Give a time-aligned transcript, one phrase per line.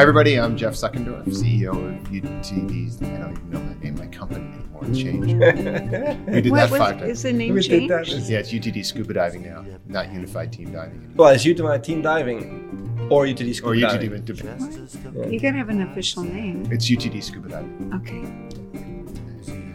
[0.00, 0.40] Hi, everybody.
[0.40, 3.02] I'm Jeff Seckendorf, CEO of UTD's.
[3.02, 4.82] I don't even know the name of my company anymore.
[4.86, 5.26] It's changed.
[6.26, 7.10] we did What that was, five times.
[7.10, 8.06] is the name We did that.
[8.06, 8.30] changed?
[8.30, 11.00] Yeah, it's UTD Scuba Diving now, not Unified Team Diving.
[11.00, 11.12] anymore.
[11.16, 13.90] Well, it's UTD Team Diving or UTD Scuba Or Scuba UTD.
[13.92, 14.10] Diving.
[14.10, 16.66] went to- You gotta have an official name.
[16.72, 17.92] It's UTD Scuba Diving.
[17.96, 18.89] Okay.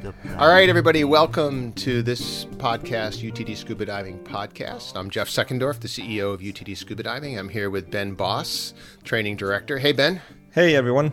[0.05, 1.03] All right, everybody.
[1.03, 4.95] Welcome to this podcast, UTD Scuba Diving Podcast.
[4.95, 7.39] I'm Jeff Seckendorf, the CEO of UTD Scuba Diving.
[7.39, 9.79] I'm here with Ben Boss, Training Director.
[9.79, 10.21] Hey, Ben.
[10.51, 11.11] Hey everyone.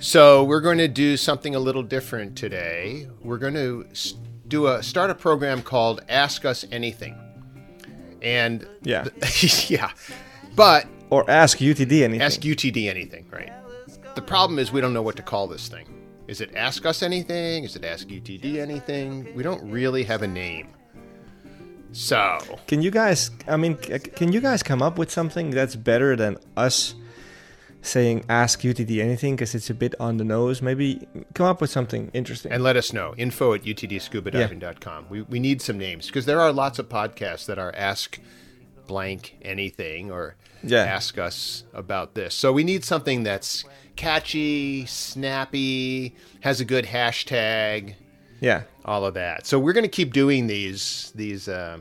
[0.00, 3.08] So we're going to do something a little different today.
[3.22, 3.86] We're going to
[4.46, 7.16] do a start a program called Ask Us Anything,
[8.20, 9.06] and Yeah.
[9.68, 9.90] yeah,
[10.54, 12.20] but Or ask UTD anything.
[12.20, 13.52] ask UTD anything, right?
[14.14, 15.86] The problem is we don't know what to call this thing.
[16.26, 17.64] Is it Ask Us Anything?
[17.64, 19.34] Is it Ask UTD Anything?
[19.34, 20.68] We don't really have a name.
[21.92, 23.30] So Can you guys?
[23.46, 26.94] I mean, can you guys come up with something that's better than us
[27.82, 30.60] saying ask UTD anything because it's a bit on the nose?
[30.60, 32.50] Maybe come up with something interesting.
[32.50, 35.06] and let us know info at utdscubadiving.com.
[35.08, 38.18] We we need some names because there are lots of podcasts that are Ask
[38.88, 40.82] blank anything or Yeah.
[40.82, 42.34] ask us about this.
[42.34, 43.64] So we need something that's
[43.96, 47.94] catchy, snappy, has a good hashtag,
[48.40, 48.62] yeah.
[48.84, 49.46] all of that.
[49.46, 51.78] So we're going to keep doing these these uh,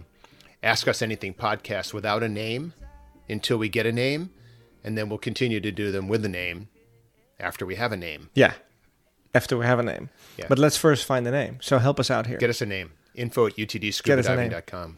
[0.61, 2.73] ask us anything podcasts without a name
[3.29, 4.31] until we get a name,
[4.83, 6.69] and then we'll continue to do them with a name
[7.39, 8.29] after we have a name.
[8.33, 8.53] Yeah.
[9.35, 10.09] After we have a name.
[10.37, 10.45] Yeah.
[10.47, 11.57] But let's first find the name.
[11.61, 12.37] So help us out here.
[12.37, 12.91] Get us a name.
[13.15, 14.97] Info at Get us a utdscubadiving.com.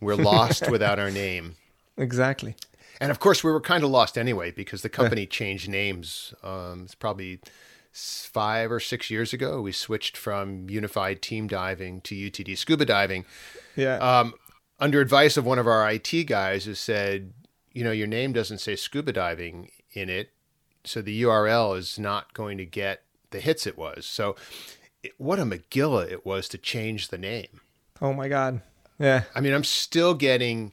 [0.00, 1.56] We're lost without our name.
[1.96, 2.54] exactly.
[3.00, 6.34] And of course, we were kind of lost anyway because the company changed names.
[6.42, 7.40] Um, it's probably
[7.92, 9.60] five or six years ago.
[9.62, 13.24] We switched from Unified Team Diving to UTD Scuba Diving.
[13.74, 13.96] Yeah.
[13.96, 14.34] um,
[14.80, 17.32] under advice of one of our IT guys who said,
[17.72, 20.30] you know, your name doesn't say scuba diving in it,
[20.84, 24.06] so the URL is not going to get the hits it was.
[24.06, 24.36] So,
[25.02, 27.60] it, what a McGilla it was to change the name.
[28.00, 28.62] oh my God.
[28.98, 29.24] Yeah.
[29.34, 30.72] I mean, I'm still getting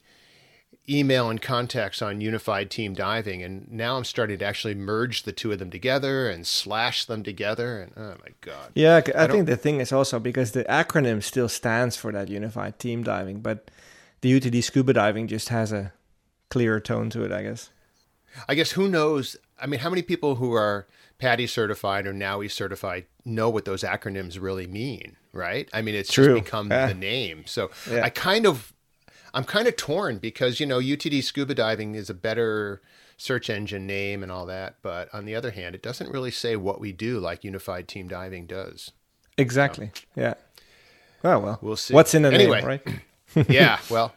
[0.89, 5.31] email and contacts on Unified Team Diving, and now I'm starting to actually merge the
[5.33, 7.81] two of them together and slash them together.
[7.81, 11.21] And oh my god, Yeah, i, don't- think the thing is also because the acronym
[11.21, 13.69] still stands for that unified team diving, but
[14.21, 15.91] the UTD scuba diving just has a
[16.49, 17.69] clearer tone to it, I guess.
[18.47, 19.35] I guess who knows?
[19.59, 20.87] I mean, how many people who are
[21.19, 25.67] PADI certified or NAUI certified know what those acronyms really mean, right?
[25.73, 26.35] I mean, it's True.
[26.35, 26.87] just become Yeah.
[26.87, 27.43] the name.
[27.45, 28.03] So Yeah.
[28.05, 28.73] I kind of,
[29.37, 32.81] I'm kind of torn because, you know, UTD scuba diving is a better
[33.17, 34.77] search engine name and all that.
[34.81, 38.07] But on the other hand, it doesn't really say what we do like Unified Team
[38.07, 38.93] Diving does.
[39.37, 39.91] Exactly.
[40.15, 40.33] Yeah.
[41.21, 41.59] Well, well.
[41.61, 41.93] We'll see.
[41.93, 42.61] What's in the Anyway.
[42.61, 42.87] name, right?
[43.47, 44.15] yeah, well,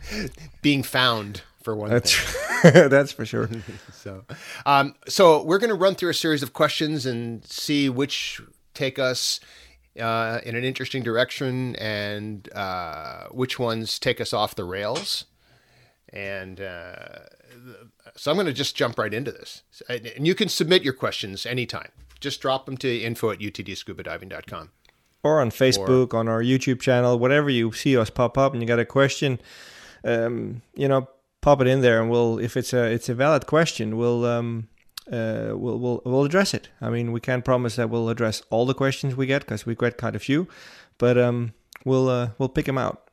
[0.62, 2.88] being found for one That's thing.
[2.88, 3.50] that's for sure.
[3.92, 4.24] So,
[4.64, 8.40] um, so we're going to run through a series of questions and see which
[8.74, 9.40] take us
[10.00, 15.26] uh, in an interesting direction and uh, which ones take us off the rails.
[16.12, 17.20] And uh,
[18.16, 19.62] so I'm going to just jump right into this.
[19.88, 21.88] And you can submit your questions anytime.
[22.20, 24.70] Just drop them to info at utdscubadiving.com.
[25.24, 28.66] Or on Facebook, on our YouTube channel, whatever you see us pop up, and you
[28.66, 29.40] got a question,
[30.04, 31.08] um, you know,
[31.40, 34.66] pop it in there, and we'll if it's a it's a valid question, we'll um,
[35.10, 36.68] uh, we'll we'll we'll address it.
[36.80, 39.74] I mean, we can't promise that we'll address all the questions we get because we
[39.74, 40.48] get quite a few,
[40.98, 41.54] but um,
[41.84, 43.08] we'll uh, we'll pick them out.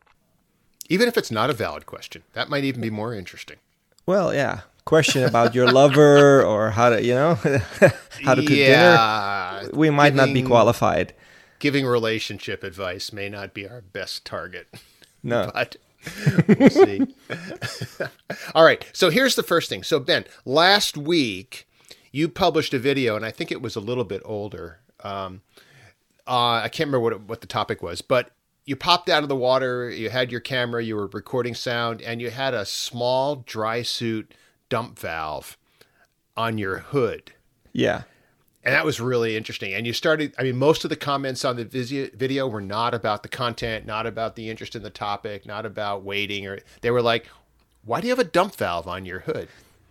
[0.90, 3.58] Even if it's not a valid question, that might even be more interesting.
[4.06, 4.62] Well, yeah.
[4.86, 7.36] Question about your lover or how to, you know,
[8.24, 9.72] how to cook yeah, dinner.
[9.78, 11.14] We might not be qualified.
[11.60, 14.68] Giving relationship advice may not be our best target.
[15.22, 15.52] No.
[15.54, 15.76] but
[16.48, 17.02] we'll see.
[18.56, 18.86] All right.
[18.94, 19.84] So here's the first thing.
[19.84, 21.68] So Ben, last week
[22.12, 24.80] you published a video, and I think it was a little bit older.
[25.04, 25.42] Um,
[26.28, 28.32] uh, I can't remember what it, what the topic was, but
[28.66, 29.90] you popped out of the water.
[29.90, 30.84] You had your camera.
[30.84, 34.34] You were recording sound, and you had a small dry suit
[34.70, 35.58] dump valve
[36.38, 37.34] on your hood.
[37.74, 38.04] Yeah.
[38.64, 39.74] And that was really interesting.
[39.74, 41.64] And you started, I mean, most of the comments on the
[42.14, 46.04] video were not about the content, not about the interest in the topic, not about
[46.04, 47.28] waiting, or they were like,
[47.84, 49.48] why do you have a dump valve on your hood?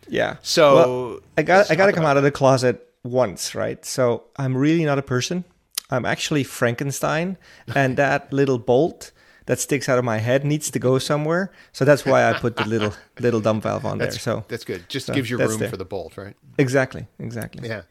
[0.09, 0.37] Yeah.
[0.43, 3.85] So Well, I got I got to come out of the closet once, right?
[3.85, 5.45] So I'm really not a person.
[5.91, 7.37] I'm actually Frankenstein,
[7.75, 9.13] and that little bolt
[9.47, 11.51] that sticks out of my head needs to go somewhere.
[11.73, 14.11] So that's why I put the little little dump valve on there.
[14.11, 14.89] So that's good.
[14.89, 15.71] Just so gives you room there.
[15.71, 16.37] for the bolt, right?
[16.59, 17.69] exactly, exactly.
[17.69, 17.83] Yeah.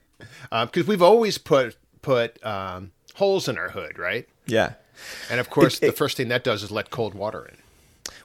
[0.51, 4.27] Because we've always put put um, holes in our hood, right?
[4.45, 4.73] Yeah.
[5.29, 7.57] And of course, It- the it- first thing that does is let cold water in.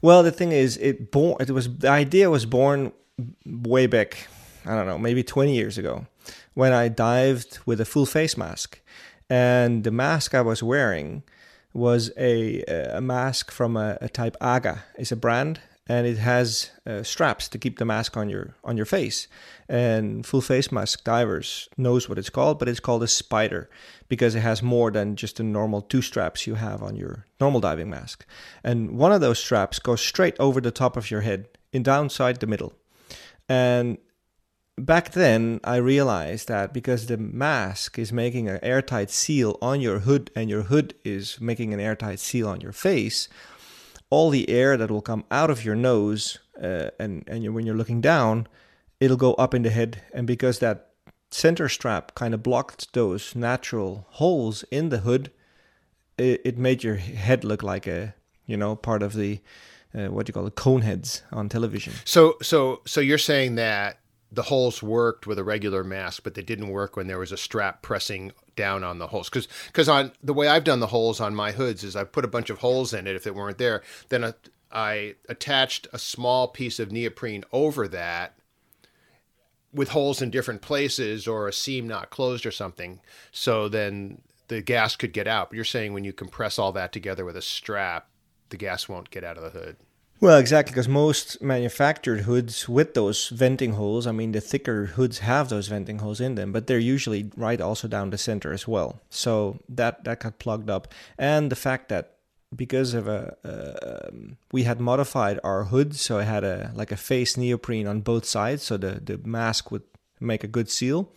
[0.02, 1.36] Well, the thing is, it born.
[1.40, 2.92] It was the idea was born
[3.44, 4.28] way back
[4.64, 6.06] I don't know, maybe 20 years ago,
[6.54, 8.80] when I dived with a full face mask.
[9.28, 11.22] And the mask I was wearing
[11.72, 12.62] was a,
[12.94, 14.84] a mask from a, a type Aga.
[14.96, 18.76] It's a brand and it has uh, straps to keep the mask on your on
[18.76, 19.26] your face.
[19.68, 23.68] And full face mask divers knows what it's called, but it's called a spider
[24.08, 27.60] because it has more than just the normal two straps you have on your normal
[27.60, 28.26] diving mask.
[28.62, 32.38] And one of those straps goes straight over the top of your head, in downside
[32.38, 32.74] the middle.
[33.52, 33.98] And
[34.78, 39.98] back then I realized that because the mask is making an airtight seal on your
[39.98, 43.28] hood and your hood is making an airtight seal on your face,
[44.08, 47.66] all the air that will come out of your nose uh, and and you're, when
[47.66, 48.46] you're looking down,
[49.00, 50.02] it'll go up in the head.
[50.14, 50.88] And because that
[51.30, 55.30] center strap kind of blocked those natural holes in the hood,
[56.16, 58.14] it, it made your head look like a
[58.46, 59.40] you know part of the
[59.94, 61.92] uh, what do you call it cone heads on television.
[62.04, 63.98] So so so you're saying that
[64.30, 67.36] the holes worked with a regular mask, but they didn't work when there was a
[67.36, 69.28] strap pressing down on the holes.
[69.28, 72.24] Because because on the way I've done the holes on my hoods is I put
[72.24, 73.82] a bunch of holes in it if it weren't there.
[74.08, 74.34] Then I,
[74.72, 78.34] I attached a small piece of neoprene over that
[79.72, 83.00] with holes in different places or a seam not closed or something.
[83.30, 85.50] So then the gas could get out.
[85.50, 88.08] But you're saying when you compress all that together with a strap,
[88.52, 89.76] the gas won't get out of the hood.
[90.22, 95.18] Well, exactly, because most manufactured hoods with those venting holes, I mean, the thicker hoods
[95.18, 98.68] have those venting holes in them, but they're usually right also down the center as
[98.68, 99.00] well.
[99.10, 100.86] So that that got plugged up,
[101.18, 102.18] and the fact that
[102.54, 104.10] because of a uh,
[104.52, 108.24] we had modified our hood, so it had a like a face neoprene on both
[108.24, 109.82] sides, so the the mask would
[110.20, 111.10] make a good seal.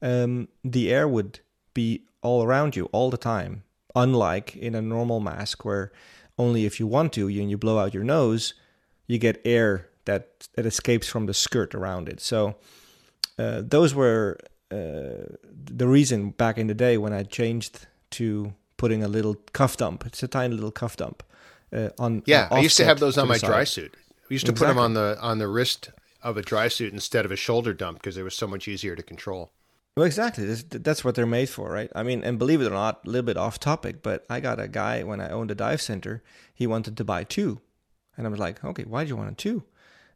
[0.00, 1.40] Um, the air would
[1.74, 3.64] be all around you all the time,
[3.96, 5.90] unlike in a normal mask where
[6.38, 8.54] only if you want to, and you blow out your nose,
[9.06, 12.20] you get air that that escapes from the skirt around it.
[12.20, 12.56] So
[13.38, 14.38] uh, those were
[14.70, 19.76] uh, the reason back in the day when I changed to putting a little cuff
[19.76, 20.06] dump.
[20.06, 21.22] It's a tiny little cuff dump
[21.72, 22.22] uh, on.
[22.26, 23.94] Yeah, I used to have those on my dry suit.
[24.28, 24.74] We used to exactly.
[24.74, 25.90] put them on the on the wrist
[26.22, 28.96] of a dry suit instead of a shoulder dump because it was so much easier
[28.96, 29.52] to control.
[29.96, 30.44] Well, exactly.
[30.46, 31.90] That's, what they're made for, right?
[31.94, 34.60] I mean, and believe it or not, a little bit off topic, but I got
[34.60, 36.22] a guy when I owned a dive center.
[36.54, 37.60] He wanted to buy two,
[38.16, 39.64] and I was like, okay, why do you want a two?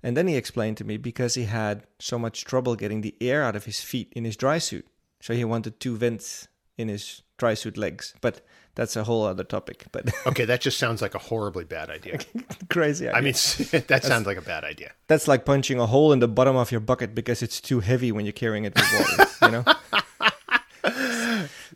[0.00, 3.42] And then he explained to me because he had so much trouble getting the air
[3.42, 4.86] out of his feet in his dry suit,
[5.20, 8.14] so he wanted two vents in his dry suit legs.
[8.20, 8.40] But
[8.74, 9.84] that's a whole other topic.
[9.92, 12.18] But okay, that just sounds like a horribly bad idea.
[12.70, 13.08] Crazy.
[13.08, 13.18] Idea.
[13.18, 13.32] I mean,
[13.70, 14.92] that that's, sounds like a bad idea.
[15.08, 18.12] That's like punching a hole in the bottom of your bucket because it's too heavy
[18.12, 19.30] when you're carrying it with water.
[19.42, 19.64] you know.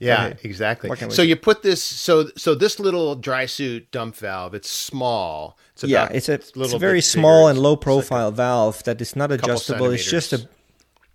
[0.00, 0.38] yeah, okay.
[0.42, 1.10] exactly.
[1.10, 4.54] So you put this so so this little dry suit dump valve.
[4.54, 5.58] It's small.
[5.74, 9.14] It's yeah, it's a, it's a very small and low profile like valve that is
[9.14, 9.90] not adjustable.
[9.90, 10.48] It's just a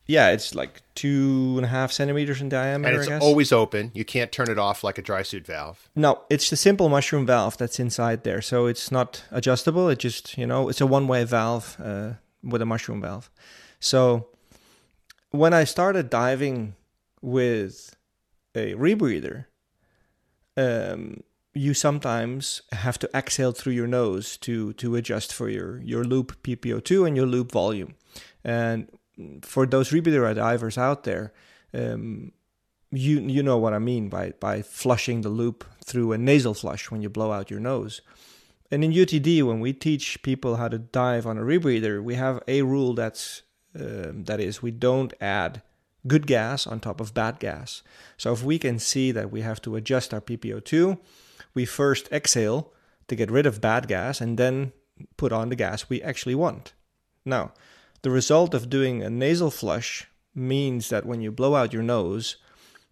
[0.06, 3.02] yeah, it's like two and a half centimeters in diameter.
[3.02, 3.92] And it's always open.
[3.94, 5.90] You can't turn it off like a dry suit valve.
[5.96, 8.42] No, it's the simple mushroom valve that's inside there.
[8.42, 9.90] So it's not adjustable.
[9.90, 12.14] It just you know it's a one way valve uh,
[12.44, 13.30] with a mushroom valve.
[13.80, 14.28] So
[15.32, 16.76] when I started diving
[17.22, 17.96] with
[18.56, 19.46] a rebreather,
[20.58, 21.24] um,
[21.54, 26.42] you sometimes have to exhale through your nose to to adjust for your your loop
[26.44, 27.96] PPO2 and your loop volume.
[28.44, 28.90] And
[29.42, 31.34] for those rebreather divers out there,
[31.74, 32.32] um,
[32.92, 36.92] you you know what I mean by by flushing the loop through a nasal flush
[36.92, 38.02] when you blow out your nose.
[38.70, 42.42] And in UTD, when we teach people how to dive on a rebreather, we have
[42.48, 43.44] a rule that's
[43.80, 45.62] um, that is we don't add
[46.08, 47.84] good gas on top of bad gas.
[48.18, 50.98] So if we can see that we have to adjust our PPO2,
[51.54, 52.74] we first exhale
[53.08, 54.72] to get rid of bad gas and then
[55.18, 56.74] put on the gas we actually want.
[57.26, 57.52] Now,
[58.02, 62.38] the result of doing a nasal flush means that when you blow out your nose,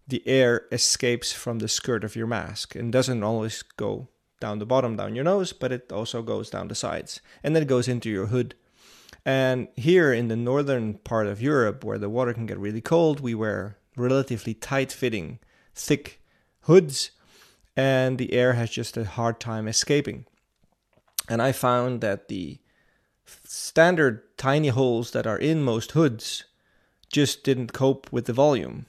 [0.06, 4.08] the air escapes from the skirt of your mask and doesn't always go
[4.40, 7.62] down the bottom down your nose, but it also goes down the sides and then
[7.62, 8.54] it goes into your hood.
[9.24, 13.20] And here in the northern part of Europe, where the water can get really cold,
[13.20, 15.38] we wear relatively tight fitting,
[15.74, 16.22] thick
[16.62, 17.10] hoods,
[17.76, 20.26] and the air has just a hard time escaping.
[21.28, 22.59] And I found that the
[23.44, 26.44] standard tiny holes that are in most hoods
[27.12, 28.86] just didn't cope with the volume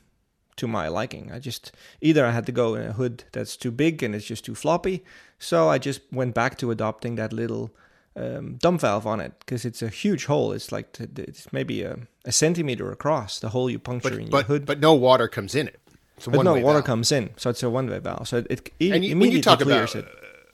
[0.57, 1.31] to my liking.
[1.31, 1.71] I just
[2.01, 4.55] either I had to go in a hood that's too big and it's just too
[4.55, 5.03] floppy,
[5.39, 7.71] so I just went back to adopting that little
[8.15, 10.51] um, dump valve on it because it's a huge hole.
[10.51, 14.37] It's like it's maybe a, a, centimeter across the hole you puncture but, in but,
[14.37, 14.65] your hood.
[14.65, 15.79] But no water comes in it.
[16.25, 16.85] but no water valve.
[16.85, 18.27] comes in, so it's a one-way valve.
[18.27, 20.05] So it, it and you, when you talk about it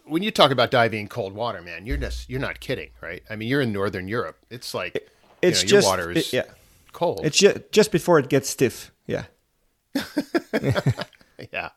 [0.08, 3.24] when you talk about diving in cold water, man, you're just you're not kidding, right?
[3.30, 4.38] I mean, you're in northern Europe.
[4.50, 5.10] It's like
[5.42, 6.54] it's you know, just water is it, yeah.
[6.94, 7.22] cold.
[7.24, 8.92] It's ju- just before it gets stiff.
[9.06, 9.26] Yeah.
[11.54, 11.70] yeah.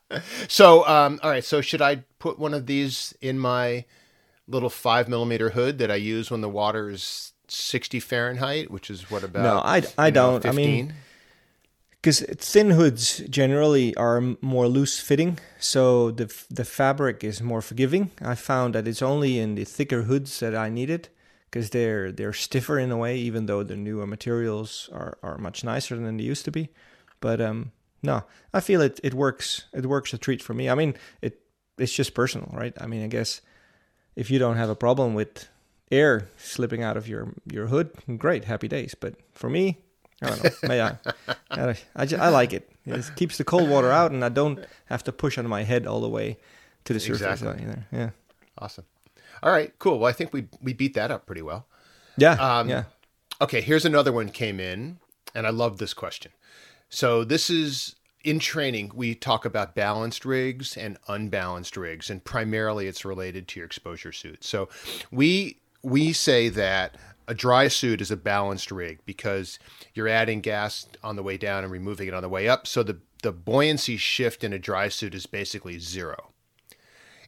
[0.49, 1.45] So, um, all right.
[1.45, 3.85] So, should I put one of these in my
[4.47, 9.11] little five millimeter hood that I use when the water is 60 Fahrenheit, which is
[9.11, 9.43] what about?
[9.43, 10.45] No, I, I don't.
[10.45, 10.95] Know, I mean,
[12.01, 18.11] because thin hoods generally are more loose fitting, so the the fabric is more forgiving.
[18.23, 21.11] I found that it's only in the thicker hoods that I need it
[21.51, 25.65] because they're they're stiffer in a way, even though the newer materials are, are much
[25.65, 26.71] nicer than they used to be.
[27.21, 29.67] But um, no, I feel it it works.
[29.75, 30.71] It works a treat for me.
[30.71, 31.41] I mean, it
[31.77, 32.75] it's just personal, right?
[32.81, 33.41] I mean, I guess
[34.17, 35.49] if you don't have a problem with
[35.91, 38.95] air slipping out of your your hood, great, happy days.
[38.95, 39.85] But for me,
[40.23, 40.51] I don't know.
[40.69, 40.97] May I?
[41.51, 42.71] I, I, just, I like it.
[42.87, 45.87] It keeps the cold water out, and I don't have to push on my head
[45.87, 46.39] all the way
[46.85, 47.65] to the surface exactly.
[47.65, 47.87] either.
[47.93, 48.11] Yeah.
[48.59, 48.85] Awesome.
[49.43, 49.73] All right.
[49.79, 49.99] Cool.
[49.99, 51.67] Well, I think we we beat that up pretty well.
[52.17, 52.33] Yeah.
[52.33, 52.85] Um, yeah.
[53.41, 53.61] Okay.
[53.61, 54.99] Here's another one came in,
[55.35, 56.33] and I love this question.
[56.89, 58.93] So this is in training.
[58.95, 64.13] We talk about balanced rigs and unbalanced rigs, and primarily it's related to your exposure
[64.13, 64.45] suit.
[64.45, 64.69] So
[65.11, 66.97] we we say that
[67.31, 69.61] a dry suit is a balanced rig because
[69.95, 72.67] you're adding gas on the way down and removing it on the way up.
[72.67, 76.33] So the, the buoyancy shift in a dry suit is basically zero.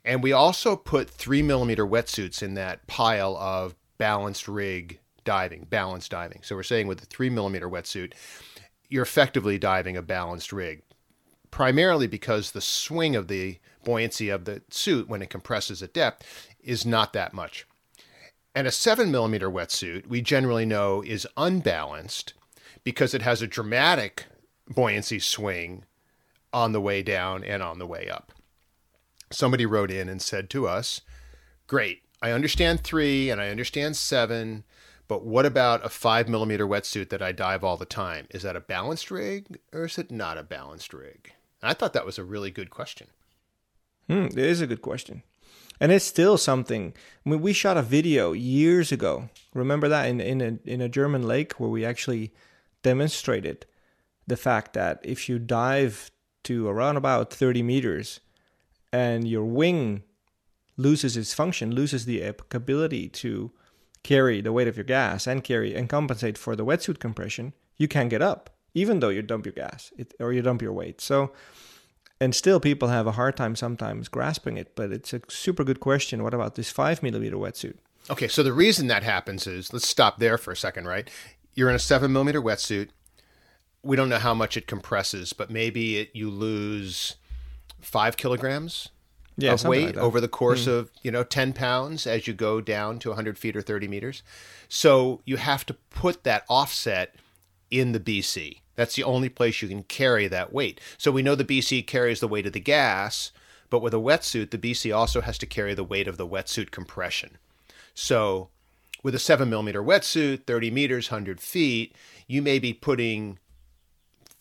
[0.04, 6.11] And we also put three millimeter wetsuits in that pile of balanced rig diving, balanced
[6.11, 6.40] diving.
[6.42, 8.12] So we're saying with a three millimeter wetsuit,
[8.88, 10.82] you're effectively diving a balanced rig,
[11.52, 16.49] primarily because the swing of the buoyancy of the suit when it compresses at depth
[16.61, 17.66] is not that much.
[18.54, 22.35] And a 7 millimeter wetsuit, we generally know, is unbalanced
[22.85, 24.26] because it has a dramatic
[24.68, 25.85] buoyancy swing
[26.52, 28.32] on the way down and on the way up.
[29.30, 31.00] Somebody wrote in and said to us,
[31.66, 34.64] Great, I understand three and I understand seven,
[35.09, 38.26] but what about a five millimeter wetsuit that I dive all the time?
[38.30, 41.32] Is that a balanced rig or is it not a balanced rig?
[41.62, 43.06] And I thought that was a really good question.
[44.09, 45.23] Hmm, it is a good question
[45.82, 46.94] and it's still something.
[47.26, 49.28] I mean, we shot a video years ago.
[49.52, 52.32] Remember that in in a in a German lake where we actually
[52.82, 53.66] demonstrated
[54.24, 56.12] the fact that if you dive
[56.44, 58.20] to around about 30 meters
[58.92, 60.04] and your wing
[60.76, 62.22] loses its function, loses the
[62.52, 63.50] ability to
[64.04, 67.88] carry the weight of your gas and carry and compensate for the wetsuit compression, you
[67.88, 71.00] can't get up, even though you dump your gas it, or you dump your weight.
[71.00, 71.32] So
[72.22, 74.76] and still people have a hard time sometimes grasping it.
[74.76, 76.22] But it's a super good question.
[76.22, 77.74] What about this five millimeter wetsuit?
[78.08, 81.10] Okay, so the reason that happens is let's stop there for a second, right?
[81.54, 82.90] You're in a seven millimeter wetsuit.
[83.82, 87.16] We don't know how much it compresses, but maybe it, you lose
[87.80, 88.90] five kilograms
[89.36, 90.72] yeah, of weight like over the course mm.
[90.72, 94.22] of you know 10 pounds as you go down to 100 feet or 30 meters
[94.68, 97.16] so you have to put that offset
[97.70, 100.80] in the bc that's the only place you can carry that weight.
[100.98, 103.32] So we know the BC carries the weight of the gas,
[103.70, 106.70] but with a wetsuit, the BC also has to carry the weight of the wetsuit
[106.70, 107.38] compression.
[107.94, 108.48] So
[109.02, 111.94] with a seven millimeter wetsuit, 30 meters, 100 feet,
[112.26, 113.38] you may be putting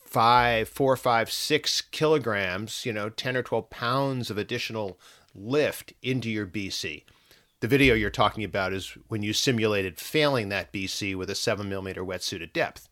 [0.06, 5.00] five, four, five, six kilograms, you know, 10 or 12 pounds of additional
[5.34, 7.04] lift into your BC.
[7.62, 11.70] The video you're talking about is when you simulated failing that BC with a seven
[11.70, 12.90] millimeter wetsuit at depth.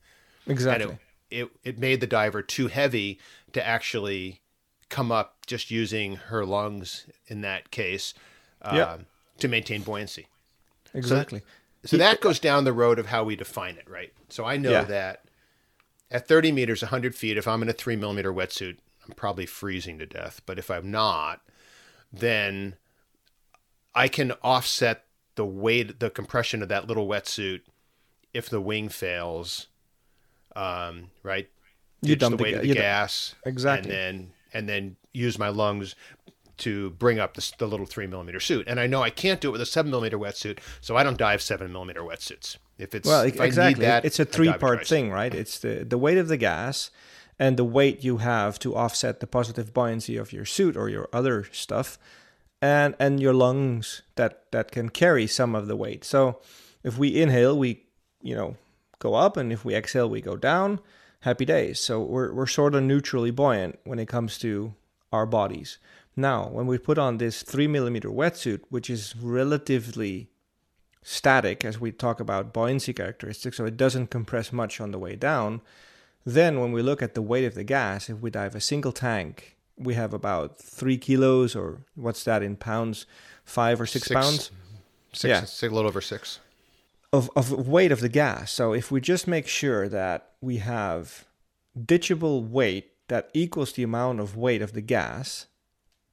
[0.48, 1.00] Exactly it
[1.32, 3.20] it it made the diver too heavy
[3.54, 4.42] to actually
[4.90, 8.14] come up just using her lungs in that case
[8.62, 9.02] uh, yep.
[9.38, 10.28] to maintain buoyancy.
[10.94, 11.42] Exactly.
[11.84, 14.12] So, so that goes down the road of how we define it, right?
[14.30, 14.84] So I know yeah.
[14.86, 15.26] that
[16.12, 20.00] at 30 meters, 100 feet, if I'm in a three millimeter wetsuit, I'm probably freezing
[20.00, 20.42] to death.
[20.46, 21.42] But if I'm not,
[22.12, 22.76] then
[23.94, 25.06] I can offset
[25.36, 27.62] the weight, the compression of that little wetsuit
[28.34, 29.68] if the wing fails
[30.56, 31.50] um, right?
[32.02, 35.50] You dump the weight the, of the gas, exactly, and then and then use my
[35.50, 35.96] lungs
[36.60, 38.68] to bring up the, the, little three millimeter suit.
[38.68, 41.18] And I know I can't do it with a seven millimeter wetsuit, so I don't
[41.18, 42.58] dive seven millimeter wetsuits.
[42.78, 45.34] If it's well, if exactly, that, it's a three part thing, right?
[45.34, 46.92] It's the the weight of the gas
[47.38, 51.10] and the weight you have to offset the positive buoyancy of your suit or your
[51.12, 51.98] other stuff,
[52.62, 56.04] and and your lungs that that can carry some of the weight.
[56.04, 56.40] So
[56.84, 57.84] if we inhale, we
[58.22, 58.58] you know
[59.00, 60.80] go up, and if we exhale, we go down.
[61.22, 61.80] Happy days.
[61.80, 64.74] So we're, we're sort of neutrally buoyant when it comes to
[65.12, 65.78] our bodies.
[66.16, 70.30] Now, when we put on this three millimeter wetsuit, which is relatively
[71.02, 75.16] static as we talk about buoyancy characteristics, so it doesn't compress much on the way
[75.16, 75.62] down,
[76.26, 78.92] then when we look at the weight of the gas, if we dive a single
[78.92, 83.06] tank, we have about three kilos, or what's that in pounds?
[83.46, 84.20] Five or six, six.
[84.20, 84.52] pounds?
[85.14, 85.70] Six, yeah.
[85.70, 86.40] a little over six.
[87.12, 88.52] Of, of weight of the gas.
[88.52, 91.26] So if we just make sure that we have
[91.78, 95.48] ditchable weight that equals the amount of weight of the gas,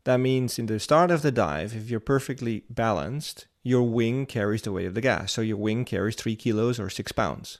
[0.04, 4.62] that means in the start of the dive, if you're perfectly balanced, your wing carries
[4.62, 5.32] the weight of the gas.
[5.32, 7.58] So your wing carries three kilos or six pounds.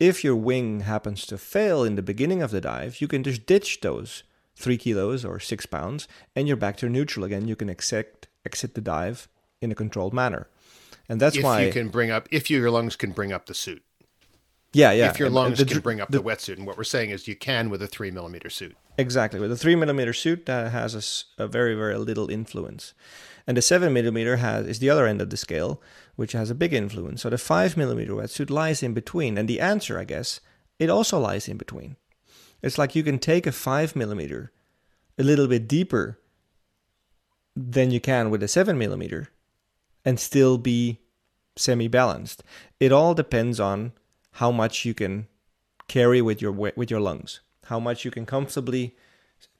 [0.00, 3.46] If your wing happens to fail in the beginning of the dive, you can just
[3.46, 4.22] ditch those
[4.56, 7.48] three kilos or six pounds and you're back to neutral again.
[7.48, 9.28] You can exit, exit the dive
[9.60, 10.48] in a controlled manner.
[11.08, 13.54] And that's if why you can bring up if your lungs can bring up the
[13.54, 13.82] suit.
[14.72, 15.10] Yeah, yeah.
[15.10, 17.28] If your And lungs the can bring up the, wetsuit, and what we're saying is
[17.28, 18.76] you can with a three millimeter suit.
[18.98, 19.38] Exactly.
[19.38, 22.94] With a three millimeter suit, that has a very very little influence,
[23.46, 25.80] and the seven millimeter has is the other end of the scale,
[26.16, 27.22] which has a big influence.
[27.22, 30.40] So the five millimeter wetsuit lies in between, and the answer, I guess,
[30.78, 31.96] it also lies in between.
[32.62, 34.50] It's like you can take a five millimeter
[35.18, 36.18] a little bit deeper
[37.54, 39.28] than you can with a seven millimeter,
[40.04, 41.00] and still be
[41.56, 42.42] semi balanced.
[42.80, 43.92] It all depends on
[44.32, 45.28] how much you can
[45.88, 48.96] carry with your with your lungs, how much you can comfortably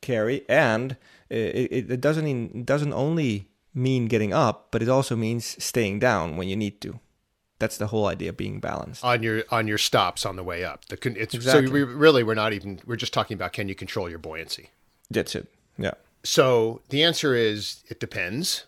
[0.00, 0.96] carry, and
[1.30, 6.36] it, it, doesn't it doesn't only mean getting up, but it also means staying down
[6.36, 7.00] when you need to.
[7.58, 9.04] That's the whole idea of being balanced.
[9.04, 10.84] on your on your stops on the way up.
[10.86, 11.66] The con- it's, Exactly.
[11.68, 14.70] So we, really, we're not even we're just talking about can you control your buoyancy.
[15.10, 15.48] That's it.
[15.78, 15.94] Yeah.
[16.24, 18.64] So the answer is it depends.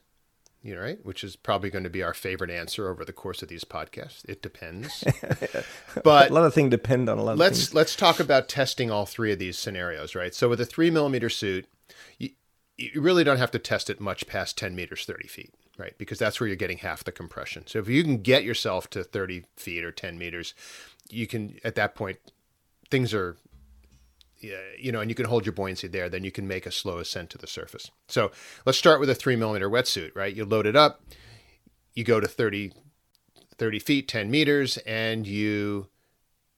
[0.66, 0.99] You know, right?
[1.04, 4.25] Which is probably going to be our favorite answer over the course of these podcasts.
[4.25, 5.04] It depends.
[6.02, 7.75] but A lot of things depend on a lot of let's things.
[7.75, 10.35] let's talk about testing all three of these scenarios, right?
[10.35, 11.66] So with a three millimeter suit,
[12.18, 12.30] you,
[12.76, 15.96] you really don't have to test it much past ten meters, thirty feet, right?
[15.99, 17.62] Because that's where you're getting half the compression.
[17.68, 20.52] So if you can get yourself to thirty feet or ten meters,
[21.08, 22.18] you can at that point
[22.90, 23.37] things are
[24.40, 26.99] you know, and you can hold your buoyancy there, then you can make a slow
[26.99, 27.90] ascent to the surface.
[28.09, 28.31] So
[28.64, 30.35] let's start with a three millimeter wetsuit, right?
[30.35, 31.02] You load it up,
[31.95, 32.73] you go to 30,
[33.57, 35.88] 30 feet, 10 meters, and you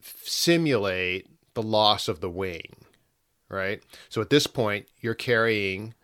[0.03, 2.85] simulate the loss of the wing,
[3.49, 3.83] right?
[4.09, 5.95] So at this point, you're carrying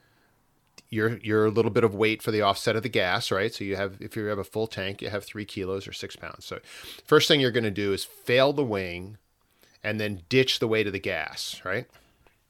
[0.90, 3.52] your your little bit of weight for the offset of the gas, right?
[3.52, 6.16] So you have if you have a full tank, you have three kilos or six
[6.16, 6.44] pounds.
[6.44, 6.60] So
[7.04, 9.18] first thing you're going to do is fail the wing,
[9.84, 11.86] and then ditch the weight of the gas, right?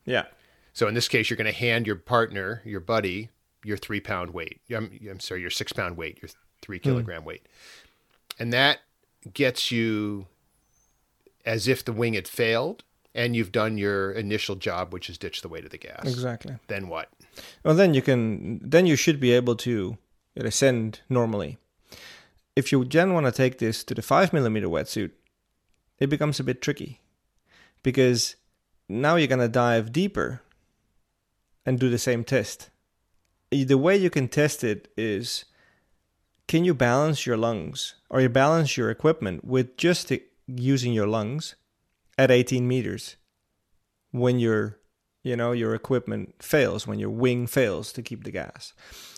[0.07, 0.25] yeah.
[0.73, 3.31] So in this case, you're going to hand your partner, your buddy,
[3.65, 4.61] your three pound weight.
[4.75, 6.31] I'm, I'm sorry, your six pound weight, your
[6.63, 6.85] three hmm.
[6.85, 7.47] kilogram weight.
[8.39, 8.79] And that
[9.33, 10.27] gets you
[11.45, 12.83] as if the wing had failed
[13.15, 16.05] and you've done your initial job, which is ditch the weight of the gas.
[16.05, 16.57] Exactly.
[16.67, 17.11] Then what?
[17.65, 19.97] Well, then you can then you should be able to
[20.37, 21.59] ascend normally.
[22.57, 25.13] If you then want to take this to the five millimeter wetsuit,
[26.01, 27.01] it becomes a bit tricky
[27.85, 28.35] because
[28.89, 30.43] now you're gonna dive deeper
[31.65, 32.71] and do the same test.
[33.53, 35.45] The way you can test it is
[36.49, 37.95] can you balance your lungs?
[38.11, 40.13] Or you balance your equipment with just
[40.47, 41.55] using your lungs
[42.19, 43.17] at 18 meters
[44.11, 44.79] when your
[45.23, 48.75] you know your equipment fails when your wing fails to keep the gas.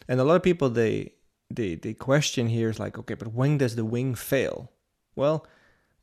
[0.08, 1.14] And a lot of people they
[1.50, 4.70] the they question here is like okay but when does the wing fail?
[5.14, 5.46] Well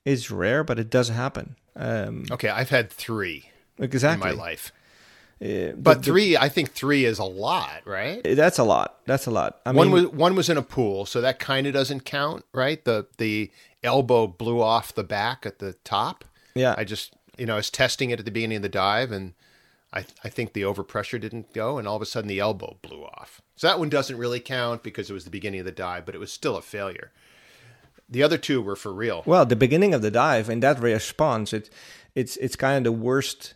[0.05, 4.71] it's rare but it does happen um Okay, I've had three exactly in my life.
[5.43, 8.21] Uh, But the- three, I think three is a lot, right?
[8.23, 11.05] that's a lot that's a lot i one mean was one was in a pool,
[11.05, 12.83] so that kind of doesn't count, right?
[12.85, 13.51] The the
[13.83, 16.23] elbow blew off the back at the top.
[16.55, 19.11] yeah I just, you know, I was testing it at the beginning of the dive,
[19.11, 19.33] and
[19.91, 23.03] I, I think the overpressure didn't go, and all of a sudden the elbow blew
[23.03, 23.41] off.
[23.57, 26.15] So that one doesn't really count because it was the beginning of the dive, but
[26.15, 27.11] it was still a failure.
[28.13, 29.23] The other two were for real.
[29.25, 31.69] Well, the beginning of the dive in that response, it
[32.13, 33.55] it's it's kind of the worst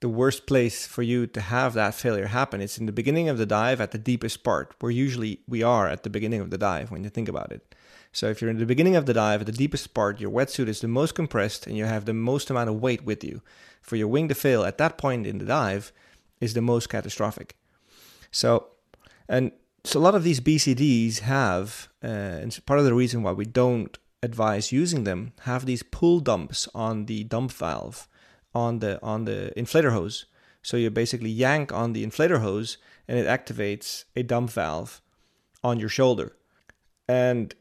[0.00, 2.60] the worst place for you to have that failure happen.
[2.62, 5.86] It's in the beginning of the dive at the deepest part, where usually we are
[5.86, 7.74] at the beginning of the dive when you think about it.
[8.10, 10.66] So if you're in the beginning of the dive at the deepest part, your wetsuit
[10.66, 13.42] is the most compressed and you have the most amount of weight with you.
[13.80, 15.92] For your wing to fail at that point in the dive
[16.40, 17.54] is the most catastrophic.
[18.30, 18.68] So,
[19.28, 19.52] and
[19.84, 23.44] so a lot of these BCDs have, uh, and part of the reason why we
[23.44, 28.08] don't advise using them, have these pull dumps on the dump valve
[28.54, 30.26] on the on the inflator hose.
[30.62, 35.00] So you basically yank on the inflator hose and it activates a dump valve
[35.64, 36.36] on your shoulder.
[37.08, 37.54] And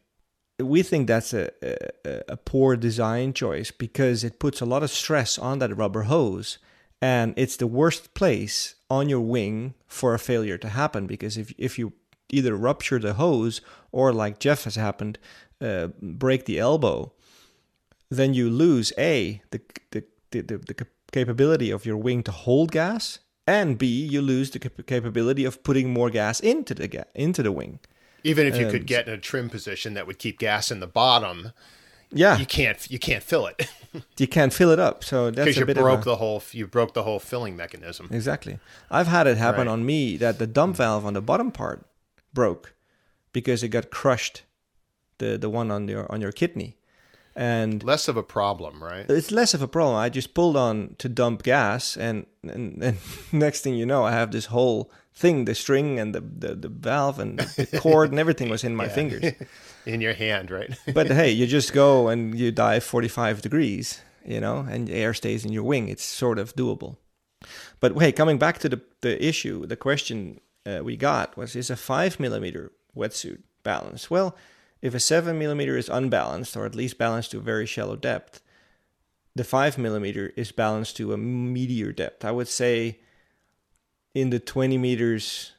[0.60, 4.92] we think that's a, a, a poor design choice because it puts a lot of
[4.92, 6.60] stress on that rubber hose
[7.02, 11.52] and it's the worst place on your wing for a failure to happen because if,
[11.58, 11.94] if you
[12.32, 15.18] either rupture the hose or like jeff has happened
[15.62, 17.12] uh, break the elbow
[18.10, 23.20] then you lose a the, the, the, the, capability of your wing to hold gas
[23.46, 27.44] and b you lose the cap- capability of putting more gas into the ga- into
[27.44, 27.80] the wing
[28.24, 30.80] Even if you um, could get in a trim position that would keep gas in
[30.80, 31.52] the bottom,
[32.12, 33.68] yeah, you can't you can't fill it.
[34.18, 35.04] you can't fill it up.
[35.04, 38.10] So that's because you broke a, the whole you broke the whole filling mechanism.
[38.12, 38.60] Exactly.
[38.90, 39.74] I've had it happen right.
[39.74, 41.86] on me that the dump valve on the bottom part
[42.34, 42.74] broke
[43.34, 44.44] because it got crushed,
[45.18, 46.78] the the one on your on your kidney,
[47.36, 49.10] and less of a problem, right?
[49.10, 49.98] It's less of a problem.
[49.98, 52.98] I just pulled on to dump gas, and and, and
[53.32, 56.70] next thing you know, I have this whole thing, the string and the the, the
[56.70, 58.94] valve and the cord and everything was in my yeah.
[58.94, 59.34] fingers.
[59.86, 60.78] in your hand, right?
[60.94, 65.46] but hey, you just go and you dive 45 degrees, you know, and air stays
[65.46, 65.88] in your wing.
[65.90, 66.98] It's sort of doable.
[67.80, 71.70] But hey, coming back to the, the issue, the question uh, we got was is
[71.70, 74.12] a five millimeter wetsuit balanced?
[74.12, 74.36] Well,
[74.82, 78.42] if a seven millimeter is unbalanced, or at least balanced to a very shallow depth,
[79.36, 82.26] the five millimeter is balanced to a meteor depth.
[82.26, 83.00] I would say
[84.14, 85.54] in the 20 meters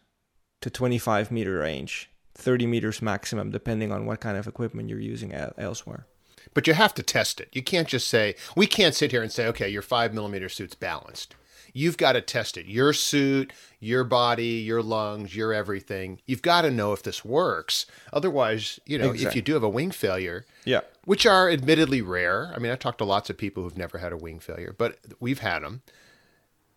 [0.61, 5.33] to 25 meter range, 30 meters maximum, depending on what kind of equipment you're using
[5.33, 6.07] elsewhere.
[6.55, 7.49] But you have to test it.
[7.53, 10.75] You can't just say, we can't sit here and say, okay, your five millimeter suit's
[10.75, 11.35] balanced.
[11.73, 12.67] You've got to test it.
[12.67, 16.21] Your suit, your body, your lungs, your everything.
[16.27, 17.87] You've got to know if this works.
[18.13, 19.29] Otherwise, you know, exactly.
[19.29, 22.53] if you do have a wing failure, yeah, which are admittedly rare.
[22.55, 24.99] I mean, I talked to lots of people who've never had a wing failure, but
[25.21, 25.83] we've had them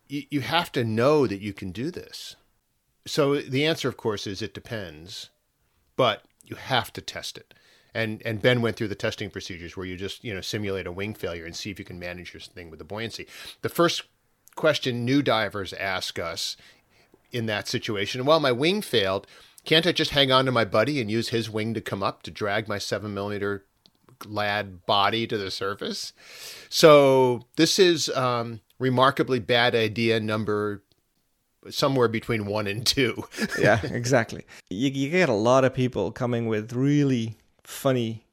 [0.07, 2.35] you, you have to know that you can do this.
[3.05, 5.29] So the answer, of course, is it depends,
[5.95, 7.53] but you have to test it.
[7.93, 10.91] And and Ben went through the testing procedures where you just you know simulate a
[10.91, 13.25] wing failure and see if you can manage your thing with the buoyancy.
[13.61, 14.03] The first
[14.55, 16.57] question new divers ask us
[17.31, 19.27] in that situation, well, my wing failed.
[19.65, 22.23] Can't I just hang on to my buddy and use his wing to come up
[22.23, 23.65] to drag my seven millimeter
[24.25, 26.13] lad body to the surface?
[26.69, 30.83] So this is um, remarkably bad idea number
[31.69, 33.23] somewhere between one and two.
[33.59, 34.45] yeah, exactly.
[34.69, 38.25] You, you get a lot of people coming with really funny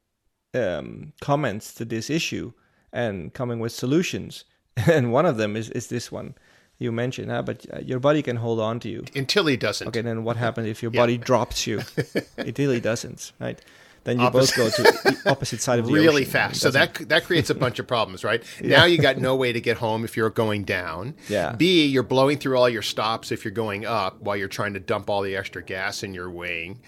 [0.55, 2.53] um, comments to this issue
[2.93, 4.45] and coming with solutions.
[4.89, 6.35] And one of them is, is this one
[6.79, 7.43] you mentioned, huh?
[7.43, 9.05] but uh, your body can hold on to you.
[9.15, 9.89] Until he doesn't.
[9.89, 11.01] Okay, then what happens if your yeah.
[11.03, 11.83] body drops you?
[12.39, 13.61] Until he doesn't, right?
[14.05, 14.57] then you opposite.
[14.57, 16.61] both go to the opposite side of the really fast.
[16.61, 18.43] So that that creates a bunch of problems, right?
[18.61, 18.79] yeah.
[18.79, 21.15] Now you got no way to get home if you're going down.
[21.29, 21.53] Yeah.
[21.53, 24.81] B, you're blowing through all your stops if you're going up while you're trying to
[24.81, 26.81] dump all the extra gas in your wing.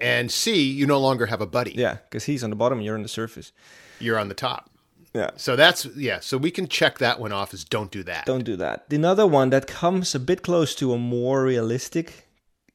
[0.00, 1.72] And C, you no longer have a buddy.
[1.72, 3.52] Yeah, because he's on the bottom, you're on the surface.
[3.98, 4.70] You're on the top.
[5.14, 5.30] Yeah.
[5.36, 6.20] So that's yeah.
[6.20, 8.26] So we can check that one off as don't do that.
[8.26, 8.88] Don't do that.
[8.90, 12.28] The another one that comes a bit close to a more realistic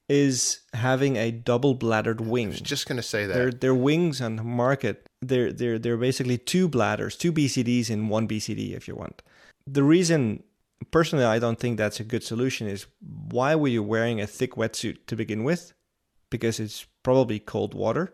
[0.08, 2.48] is having a double bladdered wing.
[2.48, 3.34] I was just going to say that.
[3.34, 8.10] Their their wings on the market, they're they're they're basically two bladders, two BCDs in
[8.10, 9.22] one BCD if you want.
[9.66, 10.44] The reason
[10.92, 14.56] personally I don't think that's a good solution is why were you wearing a thick
[14.56, 15.74] wetsuit to begin with?
[16.30, 18.14] Because it's probably cold water.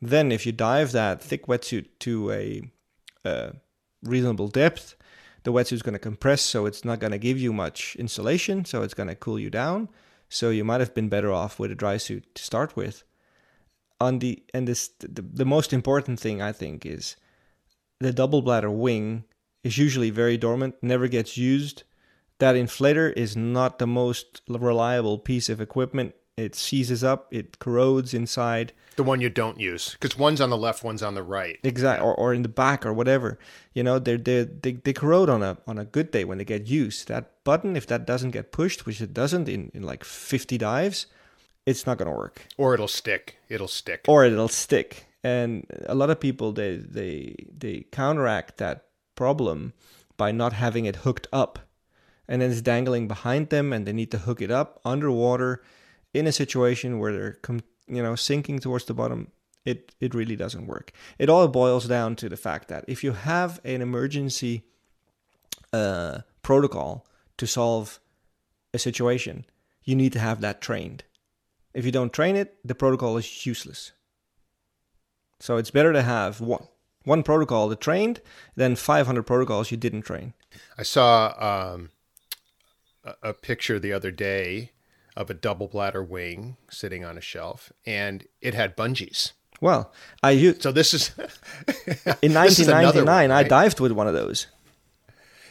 [0.00, 2.62] Then if you dive that thick wetsuit to a,
[3.24, 3.54] a
[4.02, 4.96] reasonable depth,
[5.42, 8.82] the wetsuit's going to compress so it's not going to give you much insulation, so
[8.82, 9.88] it's going to cool you down
[10.30, 13.02] so you might have been better off with a dry suit to start with.
[14.00, 17.16] On the and this the, the most important thing I think is
[17.98, 19.24] the double bladder wing
[19.62, 21.82] is usually very dormant, never gets used.
[22.38, 28.14] That inflator is not the most reliable piece of equipment it seizes up, it corrodes
[28.14, 28.72] inside.
[28.96, 31.58] The one you don't use, because one's on the left, one's on the right.
[31.62, 33.38] Exactly, or, or in the back or whatever.
[33.72, 36.44] You know, they they they they corrode on a on a good day when they
[36.44, 37.08] get used.
[37.08, 41.06] That button, if that doesn't get pushed, which it doesn't in, in like fifty dives,
[41.66, 42.46] it's not gonna work.
[42.58, 43.36] Or it'll stick.
[43.48, 44.04] It'll stick.
[44.08, 45.06] Or it'll stick.
[45.22, 49.72] And a lot of people they they they counteract that problem
[50.16, 51.58] by not having it hooked up,
[52.28, 55.62] and then it's dangling behind them, and they need to hook it up underwater
[56.12, 59.30] in a situation where they're com- you know sinking towards the bottom
[59.64, 60.92] it it really doesn't work.
[61.18, 64.64] It all boils down to the fact that if you have an emergency
[65.72, 68.00] uh, protocol to solve
[68.72, 69.44] a situation
[69.84, 71.04] you need to have that trained.
[71.74, 73.92] If you don't train it the protocol is useless.
[75.38, 76.66] So it's better to have one
[77.04, 78.20] one protocol that trained
[78.56, 80.34] than 500 protocols you didn't train.
[80.76, 81.90] I saw um,
[83.04, 84.72] a, a picture the other day
[85.16, 89.32] of a double bladder wing sitting on a shelf, and it had bungees.
[89.60, 89.92] Well,
[90.22, 91.10] I used, so this is
[92.22, 92.94] in 1999.
[92.94, 93.30] One, right?
[93.30, 94.46] I dived with one of those.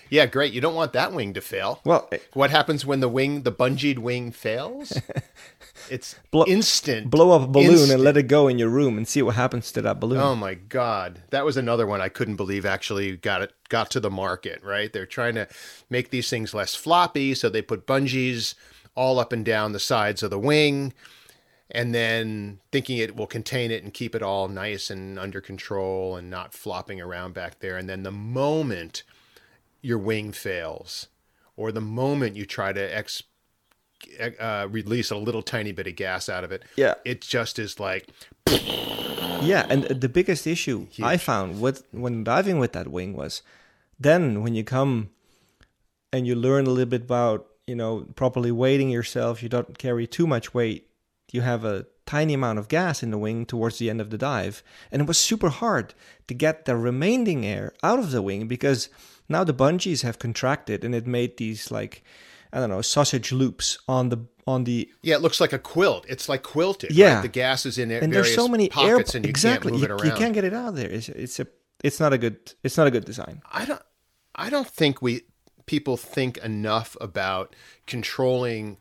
[0.10, 0.54] Yeah, great.
[0.54, 1.82] You don't want that wing to fail.
[1.84, 5.00] Well, what happens when the wing, the bungeed wing, fails?
[5.90, 7.10] It's blow, instant.
[7.10, 7.92] Blow up a balloon instant.
[7.94, 10.20] and let it go in your room and see what happens to that balloon.
[10.20, 14.00] Oh my god, that was another one I couldn't believe actually got it got to
[14.00, 14.62] the market.
[14.62, 15.48] Right, they're trying to
[15.90, 18.56] make these things less floppy, so they put bungees
[18.96, 20.94] all up and down the sides of the wing.
[21.72, 26.16] and then thinking it will contain it and keep it all nice and under control
[26.16, 27.78] and not flopping around back there.
[27.78, 29.04] And then the moment
[29.80, 31.10] your wing fails,
[31.56, 33.22] or the moment you try to ex,
[34.40, 36.96] uh, release a little tiny bit of gas out of it, Yeah.
[37.06, 38.08] it just is like
[39.44, 43.44] Yeah, and the biggest issue I found with when diving with that wing was
[44.00, 45.12] then when you come
[46.12, 50.08] and you learn a little bit about you know properly weighting yourself, you don't carry
[50.08, 50.90] too much weight.
[51.32, 54.18] You have a tiny amount of gas in the wing towards the end of the
[54.18, 55.94] dive, and it was super hard
[56.28, 58.90] to get the remaining air out of the wing because
[59.30, 62.04] now the bungees have contracted and it made these like
[62.52, 66.08] I don't know sausage loops on the on the yeah, it looks like a quilt.
[66.10, 66.92] It's like quilted.
[66.92, 67.16] Yeah.
[67.16, 67.22] right?
[67.22, 68.02] the gas is in it.
[68.02, 70.44] and there's so many air pockets, and you exactly can't move you, you can't get
[70.44, 70.90] it out of there.
[70.90, 71.48] It's, it's a
[71.84, 73.44] it's not a good it's not a good design.
[73.52, 73.82] I don't
[74.34, 75.22] I don't think we
[75.70, 77.56] people think enough about
[77.86, 78.76] controlling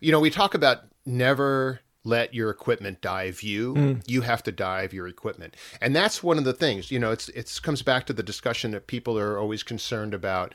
[0.00, 3.74] you know, we talk about never let your equipment dive you.
[3.74, 4.02] Mm.
[4.06, 5.54] You have to dive your equipment.
[5.80, 8.70] And that's one of the things, you know, it's it comes back to the discussion
[8.70, 10.54] that people are always concerned about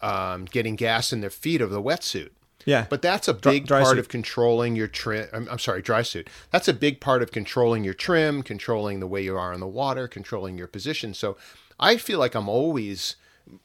[0.00, 2.30] um, getting gas in their feet of the wetsuit.
[2.64, 3.98] Yeah, But that's a big dry part suit.
[3.98, 5.28] of controlling your trim.
[5.32, 6.30] I'm, I'm sorry, dry suit.
[6.52, 9.66] That's a big part of controlling your trim, controlling the way you are in the
[9.66, 11.12] water, controlling your position.
[11.12, 11.36] So
[11.78, 13.16] I feel like I'm always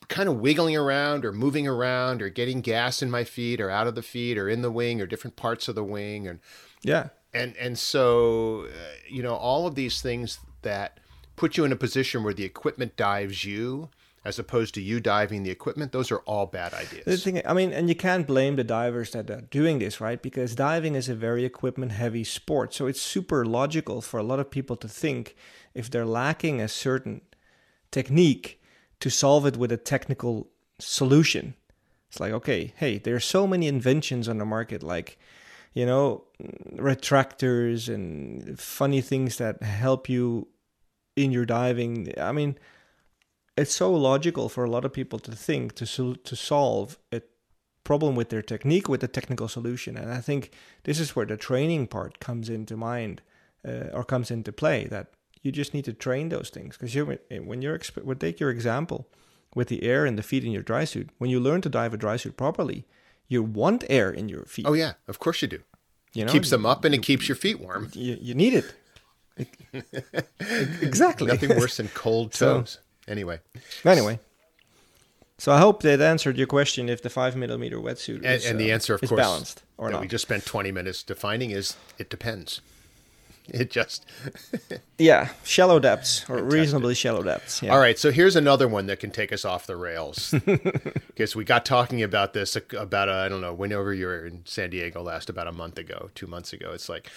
[0.07, 3.87] kind of wiggling around or moving around or getting gas in my feet or out
[3.87, 6.39] of the feet or in the wing or different parts of the wing and
[6.83, 10.99] yeah, and and so uh, you know all of these things that
[11.35, 13.89] put you in a position where the equipment dives you
[14.25, 17.53] as opposed to you diving the equipment those are all bad the ideas thing I
[17.53, 20.21] mean, and you can't blame the divers that are doing this, right?
[20.21, 24.39] Because diving is a very equipment heavy sport, so it's super logical for a lot
[24.39, 25.35] of people to think
[25.73, 27.21] if they're lacking a certain
[27.91, 28.61] technique
[28.99, 30.47] to solve it with a technical
[30.79, 31.55] solution.
[32.10, 35.17] It's like, okay, hey, there are so many inventions on the market, like,
[35.73, 36.23] you know,
[36.75, 40.47] retractors and funny things that help you
[41.15, 42.13] in your diving.
[42.19, 42.57] I mean,
[43.57, 47.21] it's so logical for a lot of people to think to sol- to solve a
[47.83, 50.51] problem with their technique with a technical solution, and I think
[50.83, 53.21] this is where the training part comes into mind
[53.67, 54.86] uh, or comes into play.
[54.86, 55.07] That
[55.47, 57.17] you just need to train those things because you
[57.51, 58.99] when you're exp- well, take your example
[59.55, 61.10] with the air and the feet in your dry suit.
[61.19, 62.86] When you learn to dive a dry suit properly,
[63.27, 64.65] you want air in your feet.
[64.67, 65.60] oh yeah of course you do
[66.13, 68.67] you know, keeps them up and it keeps your feet warm You, you need it.
[70.81, 71.27] exactly.
[71.27, 72.79] Nothing worse than cold So- toes.
[73.07, 73.39] anyway,
[73.86, 74.19] Anyway,
[75.38, 76.89] so I hope that answered your question.
[76.89, 79.63] If the five millimeter wetsuit and, is, and the uh, answer, of is course, balanced
[79.77, 80.01] or not.
[80.01, 82.62] we just spent 20 minutes defining is it depends.
[83.53, 84.05] It just.
[84.97, 87.62] yeah, shallow depths or reasonably shallow depths.
[87.63, 87.73] Yeah.
[87.73, 90.33] All right, so here's another one that can take us off the rails.
[91.07, 94.43] Because we got talking about this about, I I don't know, whenever you were in
[94.45, 96.71] San Diego last, about a month ago, two months ago.
[96.73, 97.10] It's like,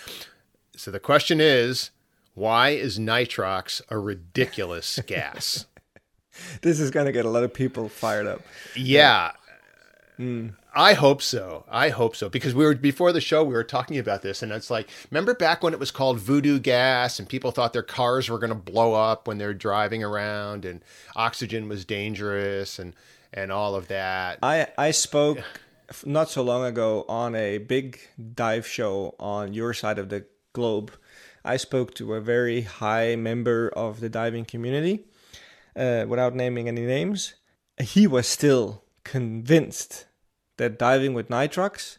[0.75, 1.90] so the question is,
[2.35, 5.66] why is nitrox a ridiculous gas?
[6.62, 8.40] This is gonna get a lot of people fired up.
[8.75, 9.33] Yeah.
[10.16, 10.51] Hmm.
[10.73, 11.65] I hope so.
[11.69, 14.53] I hope so because we were before the show we were talking about this and
[14.53, 18.29] it's like remember back when it was called voodoo gas and people thought their cars
[18.29, 20.85] were going to blow up when they're driving around and
[21.17, 22.95] oxygen was dangerous and
[23.33, 24.39] and all of that.
[24.43, 25.43] I I spoke
[26.05, 27.99] not so long ago on a big
[28.35, 30.93] dive show on your side of the globe.
[31.45, 35.07] I spoke to a very high member of the diving community,
[35.75, 37.35] uh, without naming any names.
[37.81, 40.05] He was still convinced
[40.61, 41.96] that diving with nitrox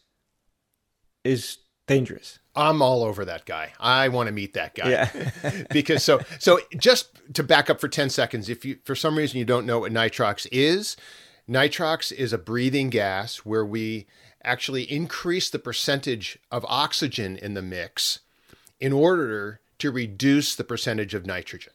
[1.23, 2.37] is dangerous.
[2.55, 3.73] I'm all over that guy.
[3.79, 4.89] I want to meet that guy.
[4.91, 5.63] Yeah.
[5.71, 9.39] because so so just to back up for 10 seconds if you for some reason
[9.39, 10.95] you don't know what nitrox is
[11.49, 14.05] nitrox is a breathing gas where we
[14.43, 18.19] actually increase the percentage of oxygen in the mix
[18.79, 21.73] in order to reduce the percentage of nitrogen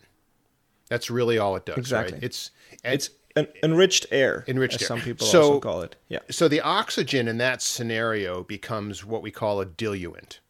[0.89, 2.15] that's really all it does Exactly.
[2.15, 2.51] right it's
[2.85, 4.89] It's en- enriched air, Enriched air.
[4.89, 5.97] some people So- also call it.
[6.09, 6.21] Yeah.
[6.31, 10.41] so the oxygen in that scenario becomes what we call a diluent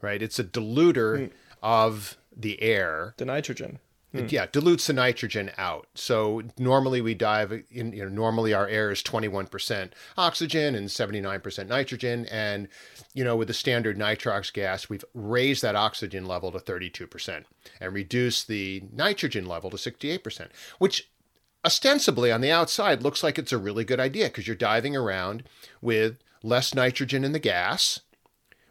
[0.00, 1.30] right it's a diluter
[1.62, 3.78] of the air The nitrogen.
[4.14, 4.26] It, hmm.
[4.28, 5.88] yeah, dilutes the nitrogen out.
[5.94, 11.66] So normally we dive in, you know, normally our air is 21% oxygen and 79%
[11.66, 12.26] nitrogen.
[12.30, 12.68] And,
[13.14, 17.44] you know, with the standard nitrox gas, we've raised that oxygen level to 32%
[17.80, 21.08] and reduced the nitrogen level to 68%, which
[21.64, 25.44] ostensibly on the outside looks like it's a really good idea because you're diving around
[25.80, 28.00] with less nitrogen in the gas,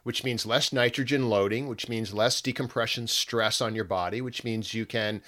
[0.02, 4.74] which means less nitrogen loading, which means less decompression stress on your body, which means
[4.74, 5.22] you can,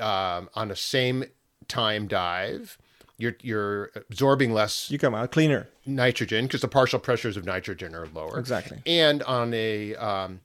[0.00, 1.24] um, on a same
[1.68, 2.78] time dive,
[3.18, 5.68] you're you're absorbing less You come out cleaner.
[5.86, 8.38] nitrogen because the partial pressures of nitrogen are lower.
[8.38, 8.78] Exactly.
[8.84, 10.40] And on a um,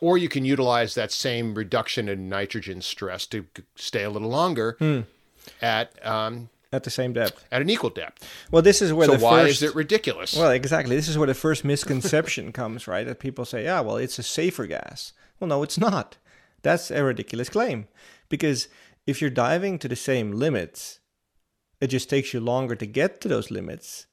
[0.00, 4.76] or you can utilize that same reduction in nitrogen stress to stay a little longer
[4.80, 5.00] Hmm.
[5.62, 7.44] At um, at the same depth.
[7.50, 8.28] at an equal depth.
[8.50, 10.36] Well, this is where So the why first, is it ridiculous?
[10.36, 10.96] Well, exactly.
[10.96, 13.06] This is where the first misconception comes, right?
[13.06, 16.16] That people say, "Yeah, well, it's a safer gas." Well, no, it's not.
[16.62, 17.86] That's a ridiculous claim,
[18.28, 18.68] because
[19.06, 21.00] if you're diving to the same limits,
[21.80, 24.06] it just takes you longer to get to those limits.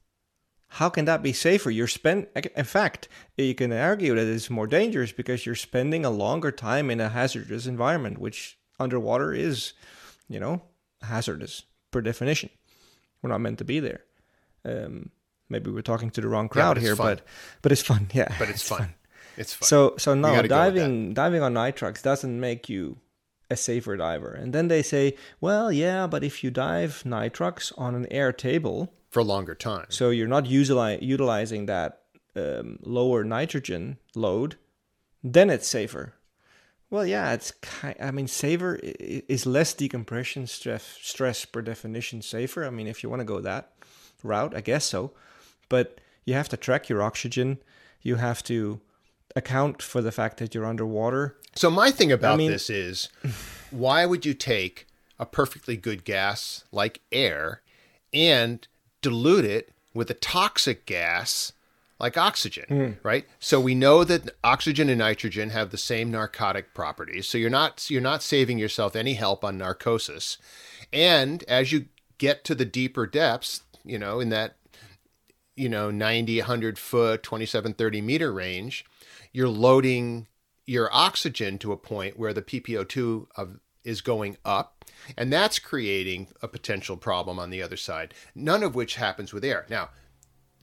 [0.67, 1.69] How can that be safer?
[1.71, 2.27] You're spend.
[2.55, 6.89] In fact, you can argue that it's more dangerous because you're spending a longer time
[6.89, 9.73] in a hazardous environment, which underwater is,
[10.27, 10.63] you know,
[11.03, 12.49] hazardous per definition.
[13.21, 14.01] We're not meant to be there.
[14.65, 15.11] Um,
[15.49, 17.15] maybe we're talking to the wrong crowd but here, fun.
[17.15, 17.25] but
[17.61, 18.09] but it's fun.
[18.13, 18.93] Yeah, but it's, fun.
[19.37, 19.67] It's fun.
[19.67, 22.97] So so no, gotta go with diving diving on nitrox doesn't make you
[23.49, 24.31] a safer diver.
[24.31, 28.93] And then they say, well, yeah, but if you dive nitrox on an air table,
[29.11, 29.85] for a longer time.
[29.89, 32.01] so you're not usili- utilizing that
[32.35, 34.55] um, lower nitrogen load,
[35.23, 36.13] then it's safer.
[36.93, 41.63] Well, yeah, it's ki I mean, safer i- i- is less decompression stress stress per
[41.63, 42.63] definition safer.
[42.63, 43.71] I mean, if you want to go that
[44.21, 45.11] route, I guess so.
[45.69, 47.57] But you have to track your oxygen.
[48.03, 48.79] You have to
[49.35, 51.35] account for the fact that you're underwater.
[51.55, 53.09] So my thing about mean- this is,
[53.71, 54.85] why would you take
[55.17, 57.61] a perfectly good gas like air
[58.13, 58.67] and
[59.01, 61.53] dilute it with a toxic gas
[61.99, 63.07] like oxygen, hmm.
[63.07, 63.25] right?
[63.39, 67.27] So we know that oxygen and nitrogen have the same narcotic properties.
[67.27, 70.37] So you're not you're not saving yourself any help on narcosis.
[70.91, 71.85] And as you
[72.17, 74.57] get to the deeper depths, you know, in that
[75.55, 78.85] you know 90 100 foot 27 30 meter range
[79.31, 80.27] you're loading
[80.65, 84.85] your oxygen to a point where the ppO2 of, is going up
[85.17, 89.43] and that's creating a potential problem on the other side none of which happens with
[89.43, 89.89] air now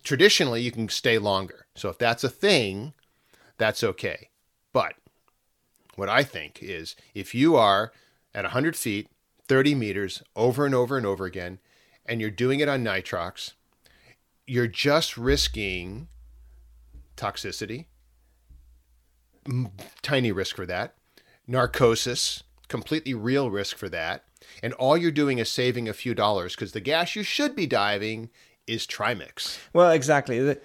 [0.02, 1.66] traditionally you can stay longer.
[1.74, 2.92] So if that's a thing
[3.58, 4.30] that's okay.
[4.72, 4.94] But
[5.96, 7.92] what i think is if you are
[8.34, 9.08] at 100 feet
[9.48, 11.58] 30 meters over and over and over again
[12.06, 13.52] and you're doing it on nitrox
[14.50, 16.08] you're just risking
[17.16, 17.84] toxicity,
[20.02, 20.94] tiny risk for that,
[21.46, 24.24] narcosis, completely real risk for that,
[24.60, 27.66] and all you're doing is saving a few dollars because the gas you should be
[27.66, 28.28] diving
[28.70, 29.58] is Trimix.
[29.72, 30.56] Well, exactly.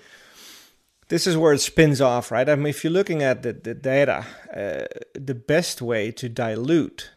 [1.07, 2.47] This is where it spins off, right?
[2.47, 7.11] I mean, if you're looking at the, the data, uh, the best way to dilute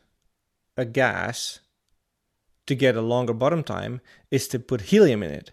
[0.77, 1.61] a gas
[2.66, 5.53] to get a longer bottom time is to put helium in it.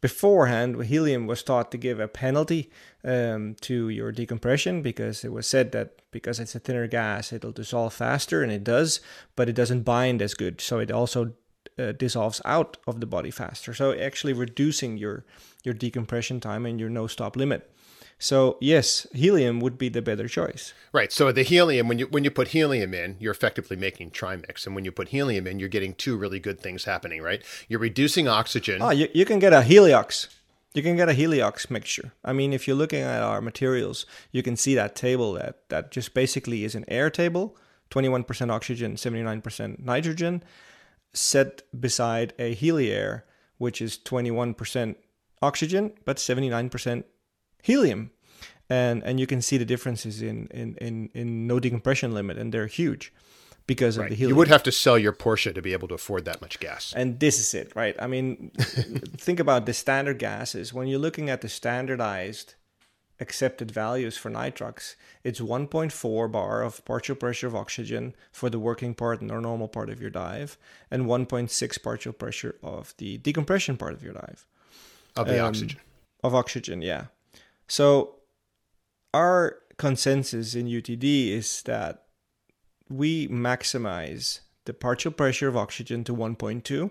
[0.00, 2.70] Beforehand, helium was thought to give a penalty
[3.04, 7.52] um, to your decompression because it was said that because it's a thinner gas, it'll
[7.52, 9.00] dissolve faster, and it does,
[9.34, 10.60] but it doesn't bind as good.
[10.60, 11.32] So it also
[11.78, 13.74] uh, dissolves out of the body faster.
[13.74, 15.24] So actually reducing your
[15.62, 17.70] your decompression time and your no stop limit.
[18.18, 20.72] So yes, helium would be the better choice.
[20.92, 21.12] Right.
[21.12, 24.74] So the helium, when you when you put helium in, you're effectively making trimix, and
[24.74, 27.22] when you put helium in, you're getting two really good things happening.
[27.22, 27.42] Right.
[27.68, 28.80] You're reducing oxygen.
[28.80, 30.28] Oh, you, you can get a heliox.
[30.74, 32.12] You can get a heliox mixture.
[32.24, 35.90] I mean, if you're looking at our materials, you can see that table that that
[35.90, 37.56] just basically is an air table,
[37.90, 40.42] 21% oxygen, 79% nitrogen,
[41.14, 43.22] set beside a heliair,
[43.58, 44.96] which is 21%
[45.40, 47.04] oxygen but 79%
[47.62, 48.10] helium.
[48.70, 52.52] And and you can see the differences in in in, in no decompression limit, and
[52.52, 53.12] they're huge
[53.66, 54.30] because of the helium.
[54.30, 56.94] You would have to sell your Porsche to be able to afford that much gas.
[56.96, 57.94] And this is it, right?
[57.98, 60.72] I mean, think about the standard gases.
[60.72, 62.54] When you're looking at the standardized
[63.20, 68.94] accepted values for nitrox, it's 1.4 bar of partial pressure of oxygen for the working
[68.94, 70.58] part and or normal part of your dive,
[70.90, 74.46] and 1.6 partial pressure of the decompression part of your dive
[75.16, 75.80] Of the Um, oxygen.
[76.24, 76.82] of oxygen.
[76.82, 77.06] Yeah.
[77.68, 78.16] So
[79.12, 82.06] our consensus in UTD is that
[82.88, 86.90] we maximize the partial pressure of oxygen to 1.2,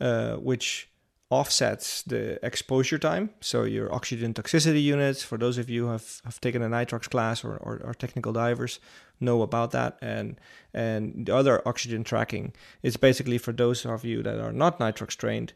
[0.00, 0.88] uh, which
[1.30, 3.30] offsets the exposure time.
[3.40, 7.08] So your oxygen toxicity units, for those of you who have, have taken a nitrox
[7.10, 8.78] class or, or, or technical divers,
[9.20, 9.98] know about that.
[10.00, 10.38] And
[10.72, 15.16] and the other oxygen tracking is basically for those of you that are not nitrox
[15.16, 15.52] trained.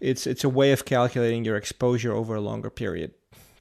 [0.00, 3.12] It's it's a way of calculating your exposure over a longer period.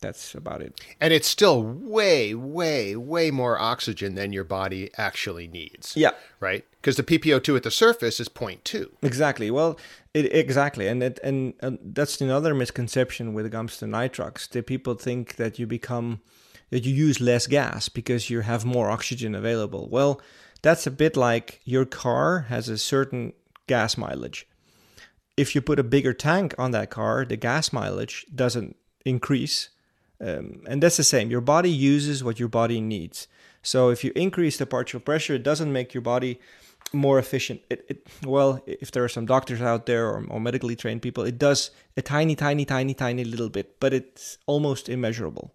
[0.01, 0.79] That's about it.
[1.01, 5.95] And it's still way, way, way more oxygen than your body actually needs.
[5.95, 6.65] Yeah, Right?
[6.79, 8.89] Because the PPO2 at the surface is 0.2.
[9.01, 9.49] Exactly.
[9.49, 9.79] Well,
[10.15, 14.49] it, exactly, and it, and that's another misconception with it comes to nitrox.
[14.49, 16.21] That people think that you become
[16.71, 19.87] that you use less gas because you have more oxygen available.
[19.89, 20.19] Well,
[20.61, 23.33] that's a bit like your car has a certain
[23.67, 24.47] gas mileage.
[25.37, 29.69] If you put a bigger tank on that car, the gas mileage doesn't increase
[30.19, 31.29] Um, and that's the same.
[31.29, 33.27] Your body uses what your body needs.
[33.61, 36.39] So if you increase the partial pressure, it doesn't make your body
[36.95, 37.61] more efficient.
[37.69, 41.23] It, it well, if there are some doctors out there or, or medically trained people,
[41.23, 45.53] it does a tiny, tiny, tiny, tiny little bit, but it's almost immeasurable.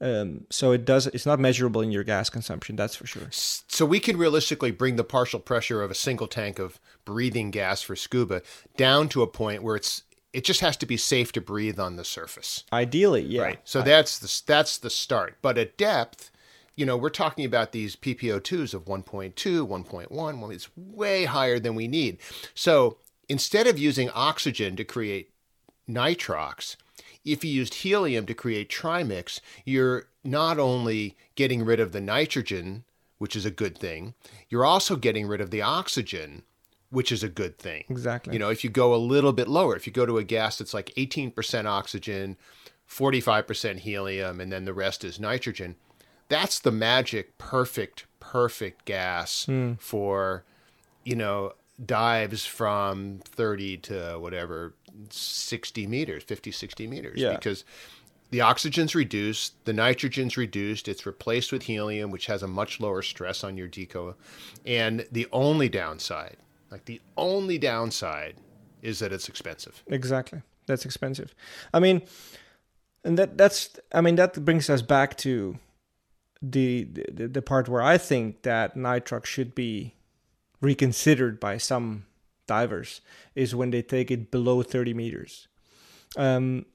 [0.00, 1.06] Um, so it does.
[1.08, 2.76] It's not measurable in your gas consumption.
[2.76, 3.28] That's for sure.
[3.30, 7.80] So we can realistically bring the partial pressure of a single tank of breathing gas
[7.80, 8.42] for scuba
[8.76, 10.02] down to a point where it's
[10.32, 12.64] it just has to be safe to breathe on the surface.
[12.72, 13.42] Ideally, yeah.
[13.42, 13.60] Right.
[13.64, 15.36] So I, that's the that's the start.
[15.40, 16.30] But at depth,
[16.76, 20.10] you know, we're talking about these PPO2s of 1.2, 1.1.
[20.10, 22.18] Well, it's way higher than we need.
[22.54, 22.98] So
[23.28, 25.30] instead of using oxygen to create
[25.88, 26.76] nitrox,
[27.24, 32.84] if you used helium to create trimix, you're not only getting rid of the nitrogen,
[33.18, 34.14] which is a good thing,
[34.48, 36.42] you're also getting rid of the oxygen,
[36.90, 37.84] which is a good thing.
[37.88, 38.32] Exactly.
[38.32, 40.58] You know, if you go a little bit lower, if you go to a gas
[40.58, 42.36] that's like 18% oxygen,
[42.88, 45.76] 45% helium, and then the rest is nitrogen,
[46.28, 49.78] that's the magic, perfect, perfect gas mm.
[49.80, 50.44] for,
[51.04, 51.52] you know,
[51.84, 54.74] dives from 30 to whatever,
[55.10, 57.20] 60 meters, 50, 60 meters.
[57.20, 57.32] Yeah.
[57.32, 57.64] Because
[58.30, 63.02] the oxygen's reduced, the nitrogen's reduced, it's replaced with helium, which has a much lower
[63.02, 64.14] stress on your deco.
[64.64, 66.36] And the only downside,
[66.70, 68.36] like the only downside,
[68.82, 69.82] is that it's expensive.
[69.86, 70.42] Exactly.
[70.66, 71.34] That's expensive.
[71.72, 72.02] I mean,
[73.04, 75.58] and that that's I mean that brings us back to
[76.50, 79.94] the, the the part where I think that nitrox should be
[80.60, 82.06] reconsidered by some
[82.46, 83.00] divers
[83.34, 85.48] is when they take it below 30 meters.
[86.16, 86.66] Um,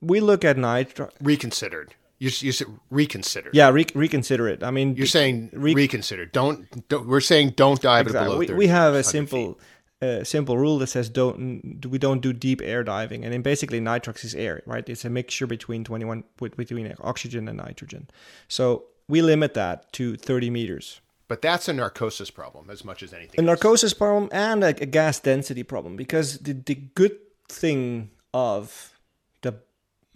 [0.00, 1.94] we look at nitrox reconsidered.
[2.18, 3.50] You, you said reconsider.
[3.52, 4.62] Yeah, re- reconsider it.
[4.62, 6.24] I mean, you're saying re- reconsider.
[6.24, 7.06] Don't, don't.
[7.06, 8.46] We're saying don't dive exactly.
[8.46, 8.54] below.
[8.54, 9.54] We, we have a simple.
[9.54, 9.62] Feet
[10.02, 13.24] a simple rule that says don't we don't do deep air diving.
[13.24, 14.88] And then basically nitrox is air right?
[14.88, 16.24] It's a mixture between 21
[16.56, 18.08] between oxygen and nitrogen.
[18.48, 21.00] So we limit that to 30 meters.
[21.28, 23.46] But that's a narcosis problem as much as anything a else.
[23.46, 27.18] narcosis problem and a, a gas density problem because the, the good
[27.48, 28.98] thing of
[29.42, 29.54] the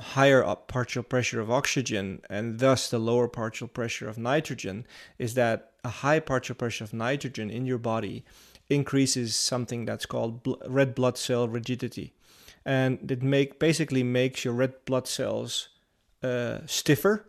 [0.00, 4.86] higher up partial pressure of oxygen and thus the lower partial pressure of nitrogen
[5.18, 8.24] is that a high partial pressure of nitrogen in your body
[8.70, 12.14] increases something that's called bl- red blood cell rigidity,
[12.64, 15.68] and it make basically makes your red blood cells
[16.22, 17.26] uh, stiffer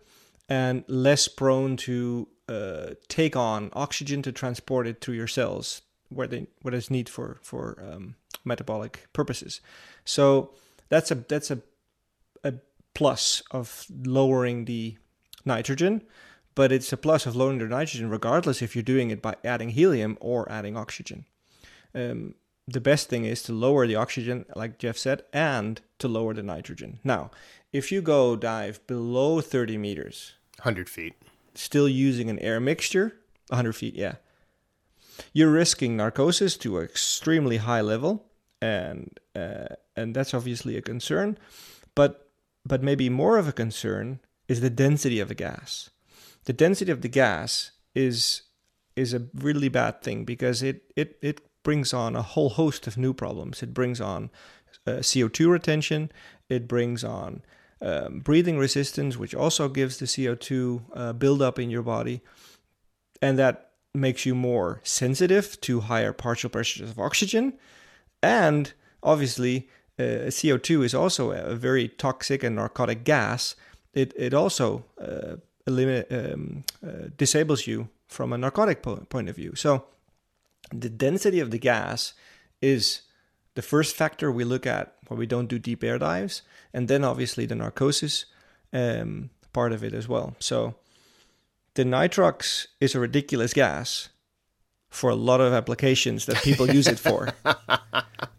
[0.48, 6.28] and less prone to uh, take on oxygen to transport it through your cells where
[6.28, 8.16] they what is need for for um,
[8.46, 9.62] metabolic purposes.
[10.06, 10.52] So
[10.90, 11.62] that's a that's a
[12.44, 12.54] a
[12.94, 14.98] plus of lowering the
[15.46, 16.04] nitrogen
[16.56, 19.70] but it's a plus of lowering the nitrogen regardless if you're doing it by adding
[19.70, 21.26] helium or adding oxygen
[21.94, 22.36] um,
[22.68, 26.44] the best thing is to lower the oxygen, like Jeff said, and to lower the
[26.44, 27.00] nitrogen.
[27.04, 27.32] Now,
[27.74, 31.14] if you go dive below 30 meters, 100 feet,
[31.54, 33.16] still using an air mixture,
[33.48, 34.16] 100 feet, yeah,
[35.34, 38.26] you're risking narcosis to an extremely high level,
[38.62, 41.38] and uh, and that's obviously a concern.
[41.96, 42.30] But
[42.66, 45.90] but maybe more of a concern is the density of the gas.
[46.46, 48.44] The density of the gas is
[48.96, 52.98] is a really bad thing because it it it brings on a whole host of
[52.98, 53.62] new problems.
[53.62, 54.30] It brings on
[54.88, 56.12] uh, CO2 retention,
[56.50, 57.42] it brings on
[57.82, 62.22] um, breathing resistance, which also gives the CO2 uh, buildup in your body,
[63.22, 67.54] and that makes you more sensitive to higher partial pressures of oxygen.
[68.24, 68.72] And
[69.04, 69.68] obviously,
[70.00, 73.56] uh, CO2 is also a very toxic and narcotic gas.
[73.94, 75.38] It, it also uh,
[75.68, 79.56] eliminate, um, uh, disables you from a narcotic po- point of view.
[79.56, 79.86] So,
[80.72, 82.14] the density of the gas
[82.62, 83.02] is
[83.56, 86.42] the first factor we look at when we don't do deep air dives,
[86.74, 88.26] and then obviously the narcosis
[88.74, 90.36] um, part of it as well.
[90.40, 90.76] So
[91.74, 94.10] the nitrox is a ridiculous gas
[94.90, 97.30] for a lot of applications that people use it for.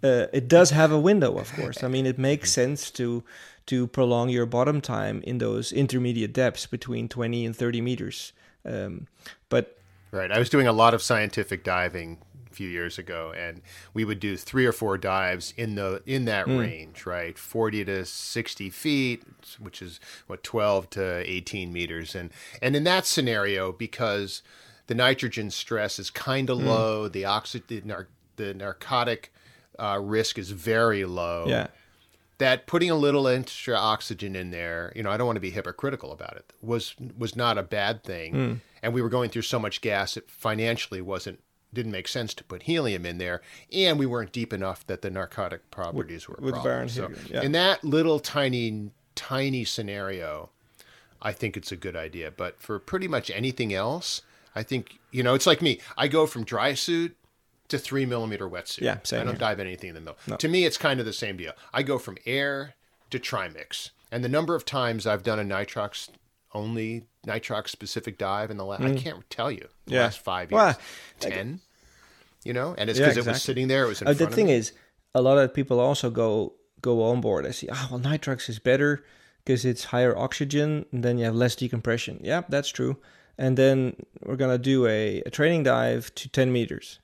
[0.04, 1.84] Uh, it does have a window, of course.
[1.84, 3.22] I mean, it makes sense to
[3.66, 8.32] to prolong your bottom time in those intermediate depths between 20 and 30 meters.
[8.64, 9.06] Um,
[9.48, 9.78] but
[10.12, 10.30] Right.
[10.30, 12.18] I was doing a lot of scientific diving
[12.50, 13.62] a few years ago and
[13.94, 16.60] we would do three or four dives in the in that mm.
[16.60, 19.22] range right 40 to 60 feet
[19.58, 24.42] which is what 12 to 18 meters and and in that scenario because
[24.86, 26.66] the nitrogen stress is kind of mm.
[26.66, 28.06] low the oxygen the,
[28.36, 29.32] the narcotic
[29.78, 31.68] uh, risk is very low yeah
[32.42, 35.50] that putting a little extra oxygen in there, you know, I don't want to be
[35.50, 38.34] hypocritical about it, was was not a bad thing.
[38.34, 38.60] Mm.
[38.82, 41.40] And we were going through so much gas it financially wasn't
[41.72, 43.40] didn't make sense to put helium in there,
[43.72, 46.88] and we weren't deep enough that the narcotic properties with, were with problem.
[46.88, 47.42] So, yeah.
[47.42, 50.50] in that little tiny tiny scenario,
[51.20, 52.30] I think it's a good idea.
[52.30, 54.22] But for pretty much anything else,
[54.54, 55.80] I think you know it's like me.
[55.96, 57.16] I go from dry suit
[57.72, 58.80] to three millimeter wetsuit.
[58.82, 59.40] Yeah, same I don't here.
[59.40, 60.16] dive anything in the middle.
[60.26, 60.36] No.
[60.36, 61.52] To me, it's kind of the same deal.
[61.74, 62.74] I go from air
[63.10, 66.08] to trimix, and the number of times I've done a nitrox
[66.54, 70.02] only nitrox specific dive in the last I can't tell you the Yeah.
[70.04, 70.78] last five years, Well,
[71.18, 71.60] ten.
[72.44, 73.84] You know, and it's Yeah, because it was sitting there.
[73.84, 74.72] It was in Uh, the thing is,
[75.14, 77.46] a lot of people also go go on board.
[77.46, 79.04] I see, oh well, nitrox is better
[79.44, 82.18] because it's higher oxygen, and then you have less decompression.
[82.22, 82.96] Yeah, that's true.
[83.38, 86.98] And then we're gonna do a, a training dive to 10 meters.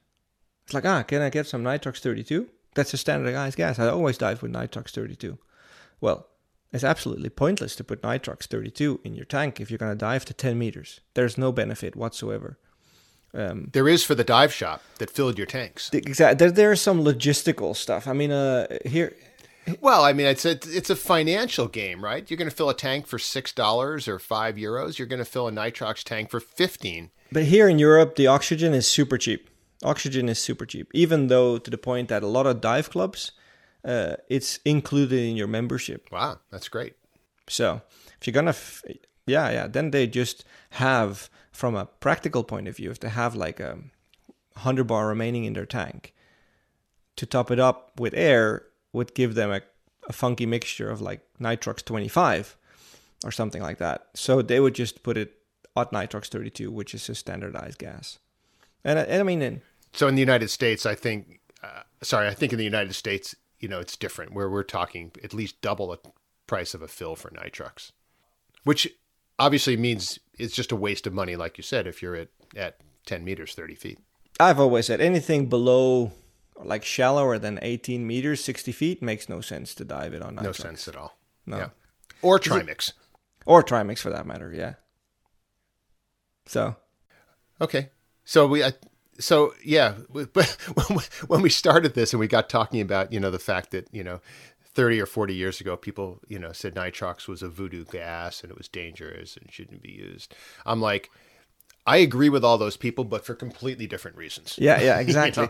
[0.68, 2.46] It's like, ah, can I get some nitrox 32?
[2.74, 3.78] That's a standardized gas.
[3.78, 5.38] I always dive with nitrox 32.
[5.98, 6.26] Well,
[6.74, 10.34] it's absolutely pointless to put nitrox 32 in your tank if you're gonna dive to
[10.34, 11.00] 10 meters.
[11.14, 12.58] There's no benefit whatsoever.
[13.32, 15.88] Um, There is for the dive shop that filled your tanks.
[15.94, 16.36] Exactly.
[16.36, 18.06] There, there's some logistical stuff.
[18.06, 19.16] I mean, uh, here,
[19.80, 22.30] Well, I mean, it's a it's a financial game, right?
[22.30, 24.98] You're going to fill a tank for six dollars or five euros.
[24.98, 27.10] You're going to fill a nitrox tank for fifteen.
[27.32, 29.48] but here in Europe, the oxygen is super cheap.
[29.84, 33.32] Oxygen is super cheap, even though to the point that a lot of dive clubs,
[33.84, 36.08] uh, it's included in your membership.
[36.10, 36.94] Wow, that's great.
[37.48, 37.82] So
[38.20, 38.82] if you're gonna, f-
[39.26, 43.34] yeah, yeah, then they just have, from a practical point of view, if they have
[43.34, 43.78] like a
[44.56, 46.14] hundred bar remaining in their tank,
[47.16, 49.60] to top it up with air would give them a,
[50.08, 52.56] a funky mixture of like nitrox 25
[53.24, 54.06] or something like that.
[54.14, 55.34] So they would just put it
[55.76, 58.18] at nitrox 32, which is a standardized gas.
[58.84, 59.60] And, I- and I mean, and
[59.92, 63.34] So in the United States, I think, uh, sorry, I think in the United States,
[63.58, 64.32] you know, it's different.
[64.32, 65.98] Where we're talking at least double the
[66.46, 67.90] price of a fill for nitrox,
[68.64, 68.88] which
[69.38, 72.76] obviously means it's just a waste of money, like you said, if you're at at
[73.04, 73.98] ten meters, thirty feet.
[74.40, 76.12] I've always said anything below
[76.60, 80.42] like shallower than 18 meters, 60 feet makes no sense to dive it on nitrox.
[80.42, 81.16] No sense at all.
[81.46, 81.56] No.
[81.58, 81.68] Yeah.
[82.22, 82.92] Or trimix.
[83.46, 84.74] Or trimix for that matter, yeah.
[86.46, 86.76] So,
[87.60, 87.90] Okay.
[88.28, 88.62] So we,
[89.18, 90.50] so yeah, but
[91.28, 94.04] when we started this and we got talking about, you know, the fact that, you
[94.04, 94.20] know,
[94.74, 98.52] 30 or 40 years ago, people, you know, said nitrox was a voodoo gas and
[98.52, 100.34] it was dangerous and shouldn't be used.
[100.66, 101.08] I'm like,
[101.86, 104.56] I agree with all those people, but for completely different reasons.
[104.60, 105.48] yeah, yeah, exactly.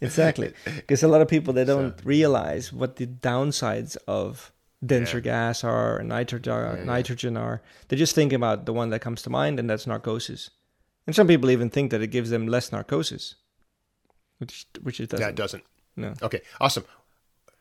[0.00, 0.52] exactly.
[0.64, 4.52] Because a lot of people they don't realize what the downsides of
[4.86, 7.60] denser gas are and nitrogen nitrogen are.
[7.88, 10.50] They just think about the one that comes to mind and that's narcosis.
[11.08, 13.34] And some people even think that it gives them less narcosis.
[14.36, 15.24] Which which it doesn't.
[15.26, 15.64] That doesn't.
[15.96, 16.12] No.
[16.22, 16.42] Okay.
[16.60, 16.84] Awesome.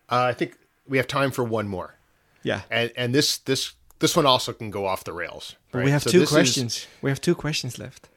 [0.10, 1.96] Uh, I think we have time for one more.
[2.44, 2.64] Yeah.
[2.70, 5.56] And, and this, this, this one also can go off the rails.
[5.72, 6.88] But we have So two this is- questions.
[7.02, 8.10] we have two questions left.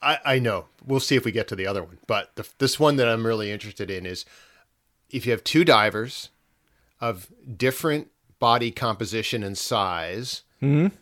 [0.00, 0.66] I, I know.
[0.86, 1.98] We'll see if we get to the other one.
[2.06, 4.24] But the, this one that I'm really interested in is
[5.10, 6.28] if you have two divers
[7.00, 7.26] of
[7.56, 8.08] different
[8.38, 10.94] body composition and size, Mm-hmm.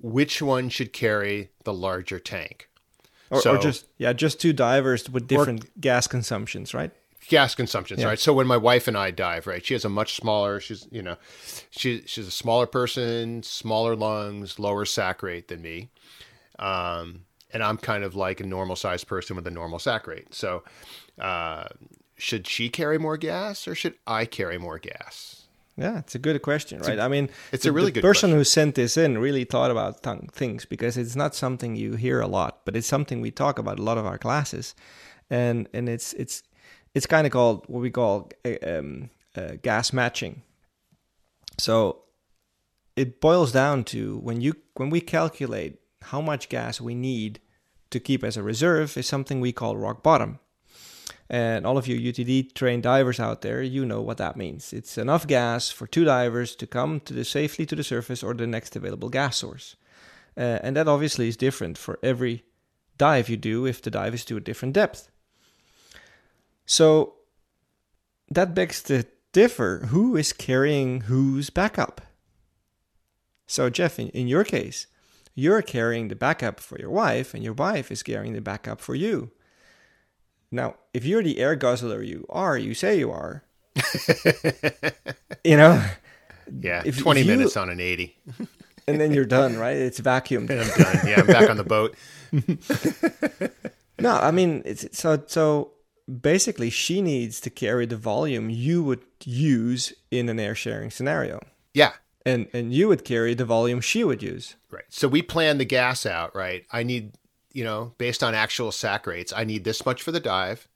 [0.00, 2.68] Which one should carry the larger tank?
[3.30, 6.92] Or, So- or just yeah, just two divers with different gas consumptions, right?
[7.28, 8.06] Gas consumptions, Yeah.
[8.06, 8.18] right?
[8.20, 10.60] So when my wife and I dive, right, she has a much smaller.
[10.60, 11.16] She's you know,
[11.70, 15.88] she she's a smaller person, smaller lungs, lower sac rate than me,
[16.60, 17.22] um,
[17.52, 20.34] and I'm kind of like a normal sized person with a normal sac rate.
[20.34, 20.62] So,
[21.18, 21.64] uh,
[22.16, 25.35] should she carry more gas or should I carry more gas?
[25.78, 26.98] Yeah, it's a good question, right?
[26.98, 28.38] I mean, it's the, a really the good person question.
[28.38, 32.20] who sent this in really thought about th- things because it's not something you hear
[32.20, 34.74] a lot, but it's something we talk about a lot of our classes,
[35.28, 36.42] and and it's it's
[36.94, 40.42] it's kind of called what we call uh, um, uh, gas matching.
[41.58, 42.04] So
[42.96, 47.40] it boils down to when you when we calculate how much gas we need
[47.90, 50.38] to keep as a reserve is something we call rock bottom.
[51.28, 54.72] And all of you UTD trained divers out there, you know what that means.
[54.72, 58.34] It's enough gas for two divers to come to the safely to the surface or
[58.34, 59.76] the next available gas source.
[60.36, 62.44] Uh, and that obviously is different for every
[62.98, 65.10] dive you do if the dive is to a different depth.
[66.64, 67.14] So
[68.30, 72.00] that begs to differ who is carrying whose backup.
[73.46, 74.86] So, Jeff, in, in your case,
[75.34, 78.94] you're carrying the backup for your wife, and your wife is carrying the backup for
[78.94, 79.30] you.
[80.50, 83.42] Now, if you're the air guzzler you are, you say you are,
[85.44, 85.84] you know,
[86.60, 88.16] Yeah, If 20 you- minutes on an 80.
[88.88, 89.76] and then you're done, right?
[89.76, 90.50] It's vacuumed.
[90.50, 91.06] I'm done.
[91.06, 91.94] Yeah, I'm back on the boat.
[93.98, 95.72] No, I mean, it's so so.
[96.20, 101.40] Basically, she needs to carry the volume you would use in an air sharing scenario,
[101.74, 101.92] Yeah,
[102.24, 104.54] and and you would carry the volume she would use.
[104.70, 104.84] Right.
[104.90, 106.64] So we plan the gas out, right?
[106.70, 107.14] I need,
[107.56, 110.68] you know, based on actual sac rates, I need this much for the dive,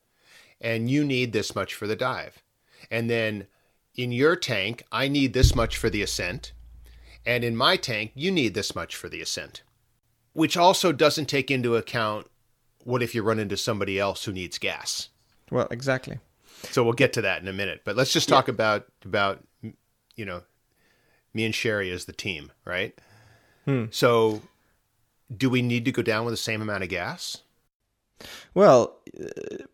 [0.63, 2.43] and you need this much for the dive.
[2.91, 3.49] And then
[3.95, 6.55] in your tank, I need this much for the ascent,
[7.27, 9.63] and in my tank, you need this much for the ascent.
[10.33, 12.31] Which also doesn't take into account
[12.85, 15.11] what if you run into somebody else who needs gas.
[15.51, 16.19] Well, exactly.
[16.71, 18.55] So we'll get to that in a minute, but let's just talk yeah.
[18.55, 20.45] about about you know
[21.35, 22.99] me and Sherry as the team, right?
[23.67, 23.85] Hmm.
[23.91, 24.41] So,
[25.35, 27.39] do we need to go down with the same amount of gas?
[28.55, 29.29] Well, uh,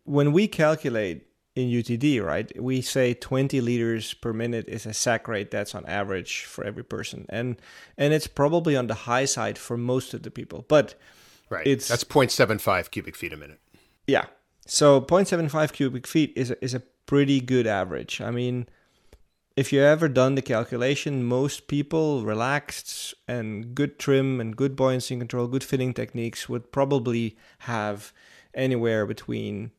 [0.05, 5.27] when we calculate in UTD, right, we say 20 liters per minute is a sac
[5.27, 7.57] rate that's on average for every person, and
[7.97, 10.95] and it's probably on the high side for most of the people, but
[11.49, 13.59] right, it's that's 0.75 cubic feet a minute.
[14.07, 14.27] Yeah,
[14.67, 18.21] so 0.75 cubic feet is a, is a pretty good average.
[18.21, 18.69] I mean,
[19.57, 25.17] if you ever done the calculation, most people relaxed and good trim and good buoyancy
[25.17, 28.13] control, good fitting techniques would probably have
[28.53, 29.71] anywhere between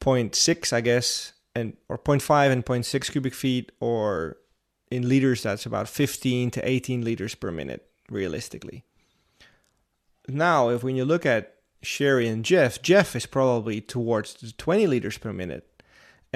[0.00, 4.36] 0.6, I guess, and or 0.5 and 0.6 cubic feet, or
[4.88, 8.84] in liters, that's about 15 to 18 liters per minute, realistically.
[10.28, 14.86] Now, if when you look at Sherry and Jeff, Jeff is probably towards the 20
[14.86, 15.75] liters per minute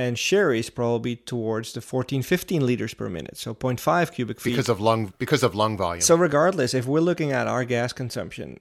[0.00, 4.52] and Sherry is probably towards the 14, 15 liters per minute, so 0.5 cubic feet.
[4.52, 6.00] Because of lung, because of lung volume.
[6.00, 8.58] So regardless, if we're looking at our gas consumption,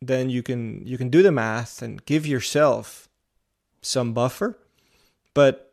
[0.00, 3.08] then you can you can do the math and give yourself
[3.80, 4.58] some buffer.
[5.34, 5.72] But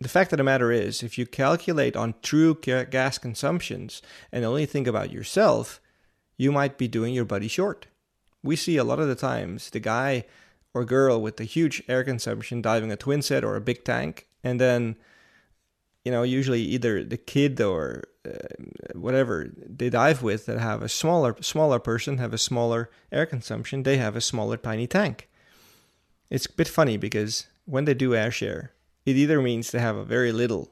[0.00, 4.02] the fact of the matter is, if you calculate on true gas consumptions
[4.32, 5.80] and only think about yourself,
[6.36, 7.86] you might be doing your buddy short.
[8.42, 10.24] We see a lot of the times the guy
[10.74, 14.27] or girl with the huge air consumption diving a twin set or a big tank
[14.42, 14.96] and then
[16.04, 18.32] you know usually either the kid or uh,
[18.94, 23.82] whatever they dive with that have a smaller smaller person have a smaller air consumption
[23.82, 25.28] they have a smaller tiny tank.
[26.30, 28.72] It's a bit funny because when they do air share
[29.04, 30.70] it either means they have a very little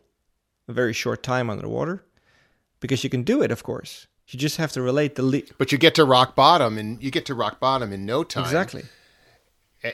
[0.68, 2.04] a very short time under the water
[2.80, 4.06] because you can do it of course.
[4.28, 7.12] You just have to relate the le- but you get to rock bottom and you
[7.12, 8.44] get to rock bottom in no time.
[8.44, 8.82] Exactly.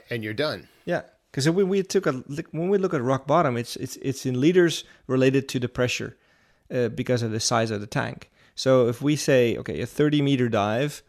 [0.09, 0.69] And you're done.
[0.87, 1.03] Yeah
[1.33, 2.13] because when we took a
[2.51, 6.17] when we look at rock bottom, it's it's it's in liters related to the pressure
[6.71, 8.31] uh, because of the size of the tank.
[8.55, 11.03] So if we say okay, a 30 meter dive,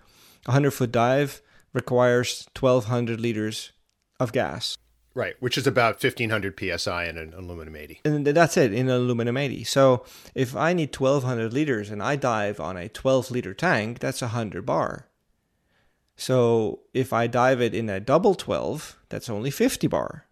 [0.48, 1.42] a 100 foot dive
[1.74, 3.74] requires 1200 liters
[4.20, 4.78] of gas.
[5.16, 8.02] Right, which is about 1500 psi in an aluminum 80.
[8.04, 9.64] And that's it in an aluminum 80.
[9.66, 14.22] So if I need 1200 liters and I dive on a 12 liter tank, that's
[14.22, 15.08] 100 bar.
[16.24, 20.26] So if I dive it in a double 12, that's only 50 bar.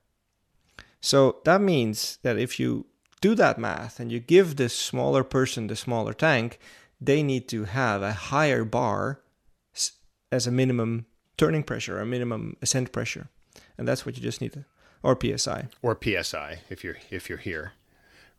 [1.01, 2.85] So that means that if you
[3.19, 6.59] do that math and you give this smaller person the smaller tank,
[7.01, 9.19] they need to have a higher bar
[10.31, 13.27] as a minimum turning pressure, a minimum ascent pressure.
[13.77, 14.63] And that's what you just need
[15.03, 15.67] or PSI.
[15.81, 17.73] Or PSI if you're if you're here.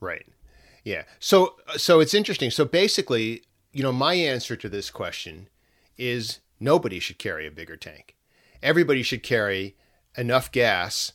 [0.01, 0.25] Right.
[0.85, 1.03] Yeah.
[1.21, 2.51] So so it's interesting.
[2.51, 3.43] So basically,
[3.75, 5.51] you know, my answer to this question
[5.99, 8.15] is nobody should carry a bigger tank.
[8.63, 9.77] Everybody should carry
[10.17, 11.13] enough gas,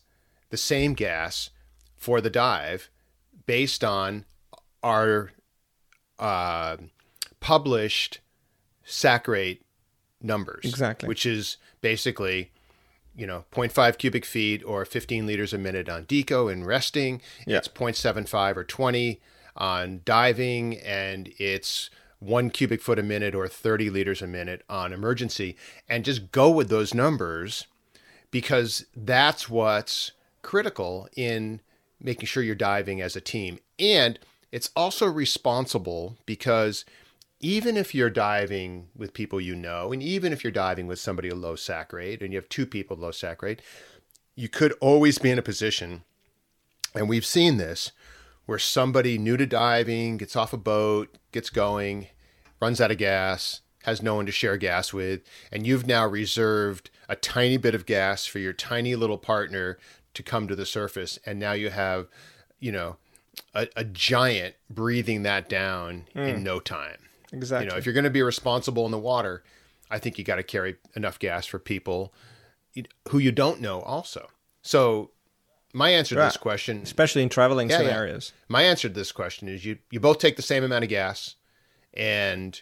[0.50, 1.50] the same gas,
[1.95, 2.89] for the dive
[3.45, 4.26] based on
[4.84, 5.32] our
[6.20, 6.78] uh,
[7.39, 8.20] published
[8.84, 9.64] sac rate
[10.22, 10.66] numbers.
[10.66, 11.08] Exactly.
[11.08, 12.52] Which is basically,
[13.16, 17.22] you know, 0.5 cubic feet or 15 liters a minute on deco and resting.
[17.45, 17.58] Yeah.
[17.58, 19.22] It's 0.75 or 20
[19.56, 21.89] on diving, and it's
[22.20, 25.55] one cubic foot a minute or 30 liters a minute on emergency.
[25.88, 27.68] And just go with those numbers
[28.32, 30.11] because that's what's
[30.41, 31.61] critical in
[32.01, 33.59] making sure you're diving as a team.
[33.80, 34.20] And
[34.51, 36.86] it's also responsible because
[37.39, 41.30] even if you're diving with people you know, and even if you're diving with somebody
[41.30, 43.61] a low sac rate and you have two people low sac rate,
[44.36, 46.03] you could always be in a position,
[46.93, 47.91] and we've seen this,
[48.48, 52.08] where somebody new to diving gets off a boat, gets going,
[52.60, 55.22] runs out of gas, has no one to share gas with,
[55.52, 59.78] and you've now reserved a tiny bit of gas for your tiny little partner
[60.14, 62.08] to come to the surface, and now you have,
[62.60, 62.98] you know,
[63.54, 66.28] a, a giant breathing that down mm.
[66.28, 66.98] in no time.
[67.32, 67.66] Exactly.
[67.66, 69.43] You know, if you're going to be responsible in the water,
[69.91, 72.14] I think you got to carry enough gas for people
[73.10, 74.30] who you don't know also.
[74.62, 75.12] So
[75.78, 78.45] my answer to this question, especially in traveling yeah, scenarios, yeah.
[78.49, 81.36] my answer to this question is you you both take the same amount of gas,
[81.93, 82.61] and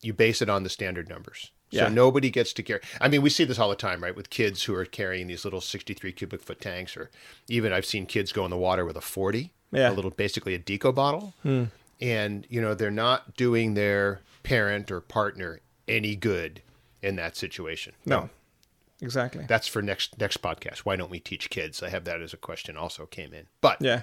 [0.00, 1.50] you base it on the standard numbers.
[1.70, 1.86] Yeah.
[1.86, 2.80] So nobody gets to carry.
[3.00, 4.14] I mean, we see this all the time, right?
[4.14, 7.10] With kids who are carrying these little 63 cubic foot tanks, or
[7.48, 9.90] even I've seen kids go in the water with a 40, yeah.
[9.90, 11.32] a little basically a deco bottle.
[11.42, 11.64] Hmm.
[12.00, 16.60] And, you know, they're not doing their parent or partner any good
[17.00, 17.94] in that situation.
[18.04, 18.28] No.
[19.02, 19.44] Exactly.
[19.48, 20.78] That's for next next podcast.
[20.78, 21.82] Why don't we teach kids?
[21.82, 23.46] I have that as a question also came in.
[23.60, 24.02] But yeah.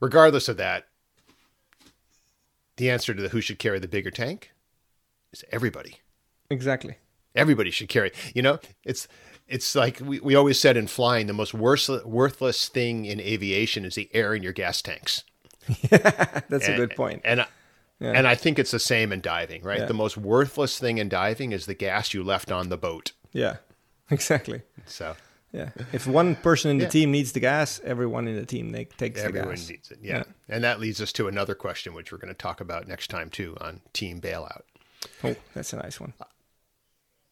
[0.00, 0.86] Regardless of that,
[2.78, 4.52] the answer to the who should carry the bigger tank
[5.32, 5.98] is everybody.
[6.48, 6.96] Exactly.
[7.36, 8.10] Everybody should carry.
[8.34, 9.06] You know, it's
[9.46, 13.84] it's like we, we always said in flying, the most worthless, worthless thing in aviation
[13.84, 15.24] is the air in your gas tanks.
[15.90, 17.20] That's and, a good point.
[17.22, 17.44] And
[18.00, 18.12] yeah.
[18.12, 19.80] and I think it's the same in diving, right?
[19.80, 19.86] Yeah.
[19.86, 23.12] The most worthless thing in diving is the gas you left on the boat.
[23.32, 23.56] Yeah,
[24.12, 24.62] exactly.
[24.86, 25.14] So
[25.52, 26.90] yeah, if one person in the yeah.
[26.90, 29.62] team needs the gas, everyone in the team they, takes everyone the gas.
[29.62, 29.98] Everyone needs it.
[30.00, 30.16] Yeah.
[30.18, 33.08] yeah, and that leads us to another question, which we're going to talk about next
[33.08, 34.62] time too, on team bailout.
[35.24, 36.12] Oh, that's a nice one.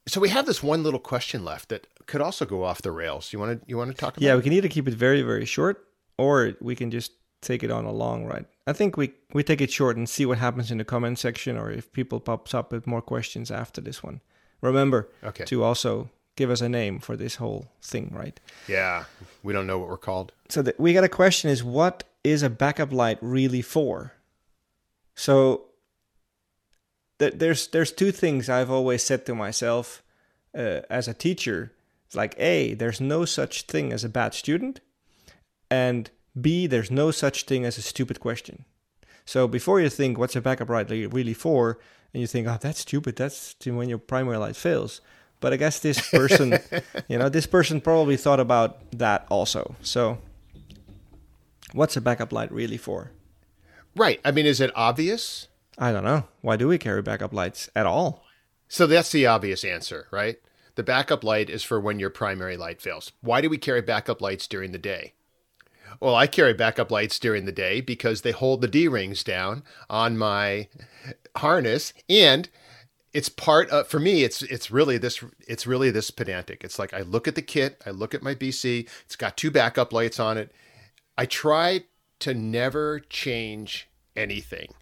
[0.09, 3.33] So we have this one little question left that could also go off the rails.
[3.33, 4.25] You want to you want to talk about?
[4.25, 5.85] Yeah, we can either keep it very very short,
[6.17, 8.47] or we can just take it on a long ride.
[8.67, 11.57] I think we we take it short and see what happens in the comment section,
[11.57, 14.21] or if people pops up with more questions after this one.
[14.61, 15.45] Remember okay.
[15.45, 18.39] to also give us a name for this whole thing, right?
[18.69, 19.05] Yeah,
[19.43, 20.33] we don't know what we're called.
[20.49, 24.13] So the, we got a question: Is what is a backup light really for?
[25.15, 25.67] So
[27.19, 30.03] th- there's there's two things I've always said to myself
[30.57, 31.73] uh, as a teacher.
[32.07, 34.81] It's like A, there's no such thing as a bad student,
[35.71, 36.11] and
[36.41, 38.65] B, there's no such thing as a stupid question.
[39.27, 41.79] So before you think what's a backup light really for,
[42.15, 45.03] and you think, oh, that's stupid, that's when your primary light fails.
[45.41, 46.59] But I guess this person,
[47.09, 49.77] you know, this person probably thought about that also.
[49.83, 50.19] So
[51.73, 53.13] what's a backup light really for?
[53.95, 54.21] Right.
[54.25, 55.49] I mean, is it obvious?
[55.79, 56.25] I don't know.
[56.41, 58.25] Why do we carry backup lights at all?
[58.69, 60.39] So that's the obvious answer, right?
[60.75, 63.13] The backup light is for when your primary light fails.
[63.21, 65.15] Why do we carry backup lights during the day?
[66.01, 69.63] Well, I carry backup lights during the day because they hold the D rings down
[69.89, 70.69] on my
[71.37, 72.49] harness and
[73.13, 76.63] it's part of for me it's it's really this it's really this pedantic.
[76.65, 79.51] It's like I look at the kit, I look at my BC, it's got two
[79.51, 80.53] backup lights on it.
[81.17, 81.85] I try
[82.21, 84.75] to never change anything.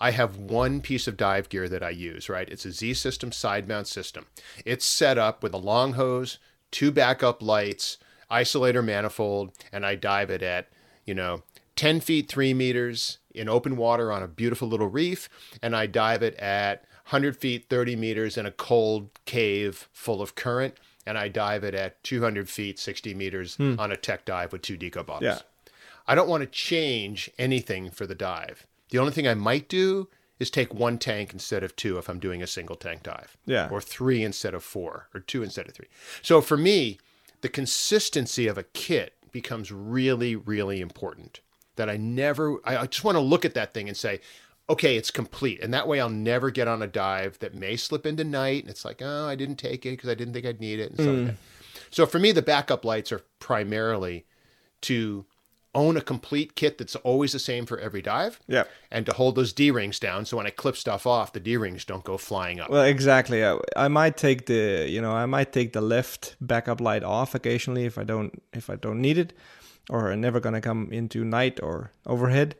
[0.00, 2.48] I have one piece of dive gear that I use, right?
[2.48, 4.26] It's a Z System side mount system.
[4.64, 6.38] It's set up with a long hose,
[6.70, 7.98] two backup lights,
[8.30, 10.68] isolator manifold, and I dive it at,
[11.04, 11.42] you know,
[11.76, 15.28] 10 feet, three meters in open water on a beautiful little reef,
[15.62, 20.36] and I dive it at 100 feet, 30 meters in a cold cave full of
[20.36, 23.74] current, and I dive it at 200 feet, 60 meters hmm.
[23.78, 25.22] on a tech dive with two deco bottles.
[25.22, 25.72] Yeah.
[26.06, 28.66] I don't want to change anything for the dive.
[28.90, 30.08] The only thing I might do
[30.38, 33.36] is take one tank instead of two if I'm doing a single tank dive.
[33.44, 33.68] Yeah.
[33.70, 35.88] Or three instead of four, or two instead of three.
[36.22, 36.98] So for me,
[37.40, 41.40] the consistency of a kit becomes really, really important.
[41.76, 44.20] That I never, I just want to look at that thing and say,
[44.70, 45.60] okay, it's complete.
[45.62, 48.62] And that way I'll never get on a dive that may slip into night.
[48.62, 50.92] And it's like, oh, I didn't take it because I didn't think I'd need it.
[50.92, 51.26] And mm.
[51.26, 51.36] like
[51.90, 54.26] So for me, the backup lights are primarily
[54.82, 55.26] to
[55.74, 58.40] own a complete kit that's always the same for every dive.
[58.46, 58.64] Yeah.
[58.90, 61.56] And to hold those D rings down so when I clip stuff off, the D
[61.56, 62.70] rings don't go flying up.
[62.70, 63.44] Well, exactly.
[63.44, 67.34] I, I, might take the you know I might take the left backup light off
[67.34, 69.32] occasionally if I don't if I don't need it,
[69.88, 72.56] or I'm never gonna come into night or overhead.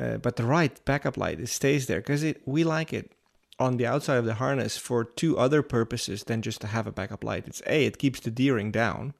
[0.00, 3.12] Uh, but the right backup light it stays there because we like it
[3.58, 6.92] on the outside of the harness for two other purposes than just to have a
[6.92, 7.46] backup light.
[7.46, 9.12] It's a it keeps the D ring down,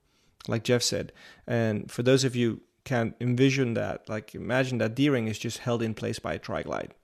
[0.48, 1.12] like Jeff said,
[1.46, 4.08] and for those of you can envision that.
[4.08, 6.94] Like imagine that D-ring is just held in place by a tri-glide.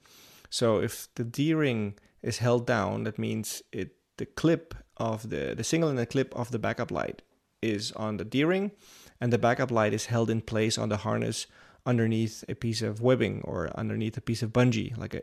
[0.51, 5.64] So if the D-ring is held down, that means it the clip of the the
[5.64, 7.22] single and the clip of the backup light
[7.62, 8.72] is on the D-ring,
[9.20, 11.47] and the backup light is held in place on the harness
[11.87, 15.22] underneath a piece of webbing or underneath a piece of bungee, like a,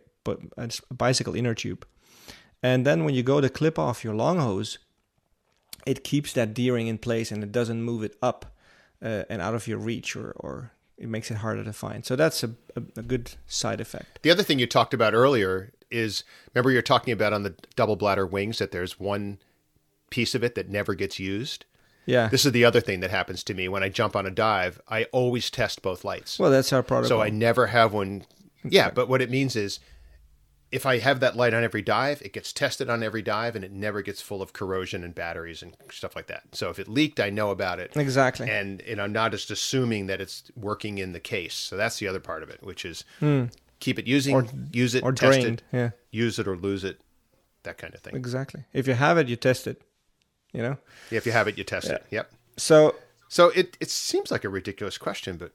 [0.58, 1.86] a bicycle inner tube.
[2.64, 4.80] And then when you go to clip off your long hose,
[5.86, 8.56] it keeps that D-ring in place and it doesn't move it up
[9.04, 12.06] uh, and out of your reach or, or it makes it harder to find.
[12.06, 14.22] So that's a, a, a, good side effect.
[14.22, 17.98] The other thing you talked about earlier is remember you're talking about on the double
[17.98, 19.40] bladder wings that there's one
[20.10, 21.66] piece of it that never gets used.
[22.06, 22.28] Yeah.
[22.28, 24.82] This is the other thing that happens to me when I jump on a dive.
[24.88, 26.40] I always test both lights.
[26.40, 27.18] Well, that's our protocol.
[27.18, 28.26] So I never have one.
[28.64, 29.80] Yeah, but what it means is
[30.74, 33.64] if I have that light on every dive, it gets tested on every dive and
[33.64, 36.44] it never gets full of corrosion and batteries and stuff like that.
[36.54, 37.96] So if it leaked, I know about it.
[37.96, 38.50] Exactly.
[38.50, 41.54] And, and I'm not just assuming that it's working in the case.
[41.54, 43.52] So that's the other part of it, which is mm.
[43.80, 45.62] keep it using, or, use it, or test drained.
[45.72, 45.90] it, yeah.
[46.10, 47.00] use it or lose it,
[47.62, 48.16] that kind of thing.
[48.16, 48.64] Exactly.
[48.74, 49.80] If you have it, you test it.
[50.54, 50.78] You know.
[51.12, 51.96] If you have it, you test yeah.
[51.96, 52.06] it.
[52.12, 52.32] Yep.
[52.58, 52.96] So
[53.28, 55.52] so it it seems like a ridiculous question, but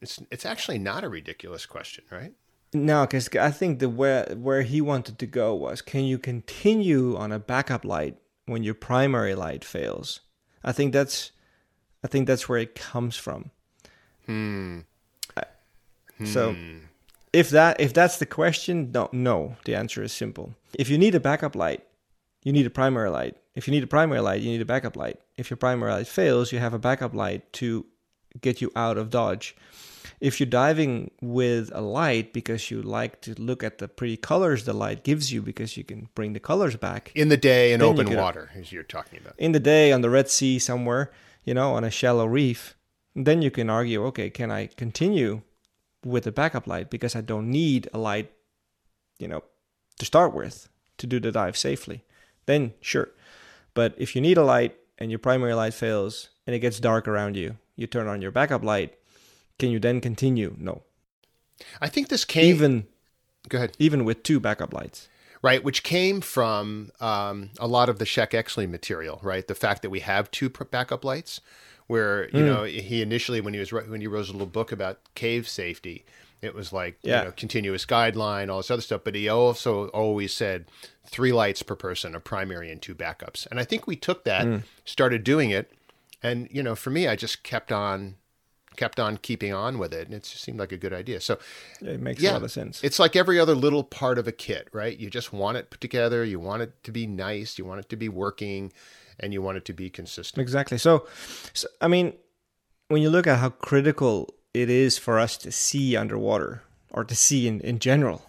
[0.00, 2.32] it's it's actually not a ridiculous question, right?
[2.72, 7.16] No, because I think the where where he wanted to go was, can you continue
[7.16, 8.16] on a backup light
[8.46, 10.20] when your primary light fails?
[10.62, 11.32] I think that's,
[12.04, 13.50] I think that's where it comes from.
[14.26, 14.80] Hmm.
[16.24, 16.78] So, hmm.
[17.32, 19.56] if that if that's the question, no, no.
[19.64, 20.54] The answer is simple.
[20.74, 21.86] If you need a backup light,
[22.44, 23.36] you need a primary light.
[23.54, 25.20] If you need a primary light, you need a backup light.
[25.36, 27.86] If your primary light fails, you have a backup light to
[28.40, 29.56] get you out of dodge.
[30.20, 34.64] If you're diving with a light because you like to look at the pretty colors
[34.64, 37.82] the light gives you because you can bring the colors back in the day in
[37.82, 39.34] open water, as you're talking about.
[39.38, 41.10] In the day on the Red Sea somewhere,
[41.44, 42.76] you know, on a shallow reef,
[43.16, 45.42] then you can argue, okay, can I continue
[46.04, 48.30] with a backup light because I don't need a light,
[49.18, 49.42] you know,
[49.98, 52.04] to start with to do the dive safely?
[52.46, 53.10] Then sure.
[53.74, 57.06] But if you need a light and your primary light fails and it gets dark
[57.08, 58.96] around you, you turn on your backup light
[59.60, 60.56] can you then continue?
[60.58, 60.82] No.
[61.80, 62.86] I think this came even.
[63.48, 63.76] Go ahead.
[63.78, 65.08] Even with two backup lights.
[65.42, 69.46] Right, which came from um, a lot of the Sheck Exley material, right?
[69.46, 71.40] The fact that we have two backup lights,
[71.86, 72.46] where you mm.
[72.46, 76.04] know he initially when he was when he wrote a little book about cave safety,
[76.42, 77.20] it was like yeah.
[77.20, 79.02] you know continuous guideline, all this other stuff.
[79.04, 80.66] But he also always said
[81.06, 83.46] three lights per person, a primary and two backups.
[83.50, 84.62] And I think we took that, mm.
[84.84, 85.72] started doing it,
[86.22, 88.16] and you know, for me, I just kept on
[88.76, 91.20] kept on keeping on with it, and it just seemed like a good idea.
[91.20, 91.38] So
[91.80, 92.82] it makes yeah, a lot of sense.
[92.82, 94.98] It's like every other little part of a kit, right?
[94.98, 96.24] You just want it put together.
[96.24, 97.58] You want it to be nice.
[97.58, 98.72] You want it to be working,
[99.18, 100.40] and you want it to be consistent.
[100.40, 100.78] Exactly.
[100.78, 101.06] So,
[101.52, 102.14] so I mean,
[102.88, 107.14] when you look at how critical it is for us to see underwater or to
[107.14, 108.22] see in, in general,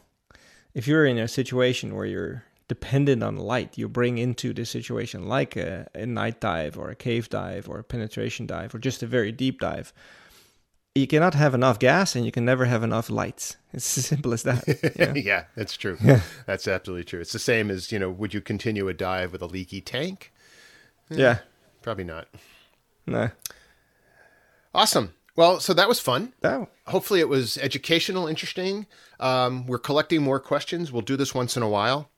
[0.73, 5.27] if you're in a situation where you're dependent on light you bring into the situation,
[5.27, 9.03] like a, a night dive or a cave dive or a penetration dive or just
[9.03, 9.91] a very deep dive,
[10.95, 13.57] you cannot have enough gas and you can never have enough lights.
[13.73, 14.65] It's as simple as that.
[14.97, 15.97] Yeah, yeah that's true.
[16.03, 16.21] Yeah.
[16.45, 17.21] That's absolutely true.
[17.21, 20.33] It's the same as, you know, would you continue a dive with a leaky tank?
[21.09, 21.39] Eh, yeah.
[21.81, 22.27] Probably not.
[23.07, 23.31] No.
[24.73, 25.13] Awesome.
[25.35, 26.33] Well, so that was fun.
[26.43, 26.67] Oh.
[26.87, 28.85] Hopefully it was educational, interesting.
[29.19, 30.91] Um, we're collecting more questions.
[30.91, 32.09] We'll do this once in a while.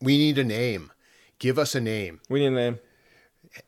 [0.00, 0.92] We need a name.
[1.38, 2.20] Give us a name.
[2.28, 2.78] We need a name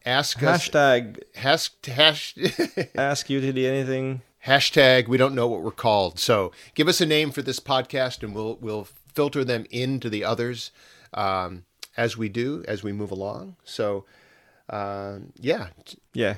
[0.05, 2.35] ask hashtag us, hash, hash
[2.95, 4.23] ask UTD anything.
[4.47, 6.19] Hashtag we don't know what we're called.
[6.19, 8.85] So give us a name for this podcast, and we'll we'll
[9.15, 10.71] filter them into the others
[11.15, 11.65] um,
[11.97, 13.57] as we do as we move along.
[13.65, 14.05] So
[14.69, 15.69] uh, yeah,
[16.13, 16.37] yeah.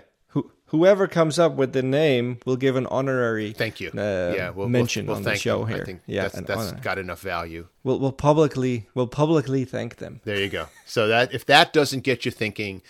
[0.75, 3.91] Who, whoever comes up with the name will give an honorary thank you.
[3.91, 5.69] Uh, yeah, we'll, mention we'll, we'll on the show them.
[5.69, 6.01] here.
[6.07, 7.69] yeah, that's, that's got enough value.
[7.83, 10.21] We'll we'll publicly we'll publicly thank them.
[10.25, 10.67] There you go.
[10.87, 12.83] So that if that doesn't get you thinking,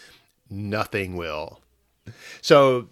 [0.50, 1.60] nothing will.
[2.42, 2.88] So,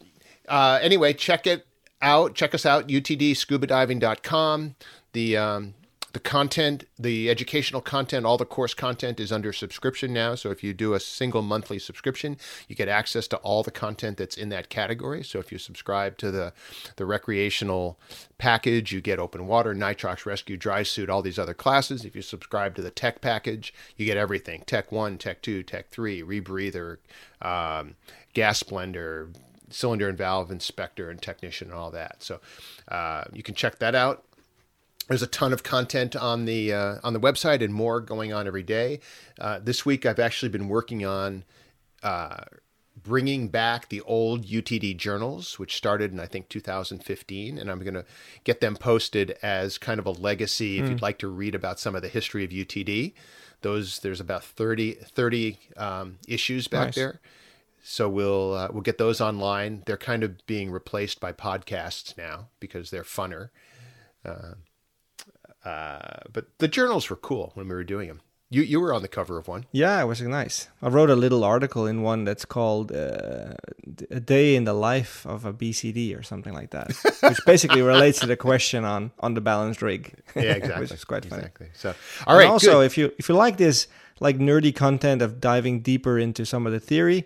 [0.48, 1.66] uh, anyway, check it
[2.00, 2.34] out.
[2.34, 4.74] Check us out, utdscubadiving.com.
[5.12, 5.74] The um,
[6.12, 10.34] the content, the educational content, all the course content is under subscription now.
[10.34, 12.36] So if you do a single monthly subscription,
[12.68, 15.24] you get access to all the content that's in that category.
[15.24, 16.52] So if you subscribe to the
[16.96, 17.98] the recreational
[18.36, 22.04] package, you get open water, nitrox rescue, dry suit, all these other classes.
[22.04, 25.88] If you subscribe to the tech package, you get everything: Tech One, Tech Two, Tech
[25.88, 26.98] Three, rebreather,
[27.40, 27.94] um,
[28.34, 29.34] gas blender,
[29.70, 32.22] cylinder and valve inspector, and technician, and all that.
[32.22, 32.40] So
[32.88, 34.24] uh, you can check that out
[35.08, 38.46] there's a ton of content on the uh, on the website and more going on
[38.46, 39.00] every day.
[39.38, 41.44] Uh, this week, I've actually been working on
[42.02, 42.44] uh,
[43.00, 47.94] bringing back the old UTD journals, which started in I think 2015, and I'm going
[47.94, 48.04] to
[48.44, 50.78] get them posted as kind of a legacy.
[50.78, 50.90] If mm.
[50.90, 53.14] you'd like to read about some of the history of UTD,
[53.62, 56.94] those there's about 30 30 um, issues back nice.
[56.94, 57.20] there.
[57.84, 59.82] So we'll uh, we'll get those online.
[59.86, 63.50] They're kind of being replaced by podcasts now because they're funner.
[65.64, 65.98] Uh,
[66.32, 68.20] but the journals were cool when we were doing them.
[68.52, 69.64] You you were on the cover of one.
[69.72, 70.68] Yeah, it was nice.
[70.82, 73.54] I wrote a little article in one that's called uh,
[74.10, 76.92] "A Day in the Life of a BCD" or something like that,
[77.22, 80.12] which basically relates to the question on on the balanced rig.
[80.36, 80.82] Yeah, exactly.
[80.82, 81.40] which is quite funny.
[81.40, 81.68] Exactly.
[81.72, 81.94] So,
[82.26, 82.42] all right.
[82.42, 82.86] And also, good.
[82.86, 83.86] if you if you like this
[84.20, 87.24] like nerdy content of diving deeper into some of the theory,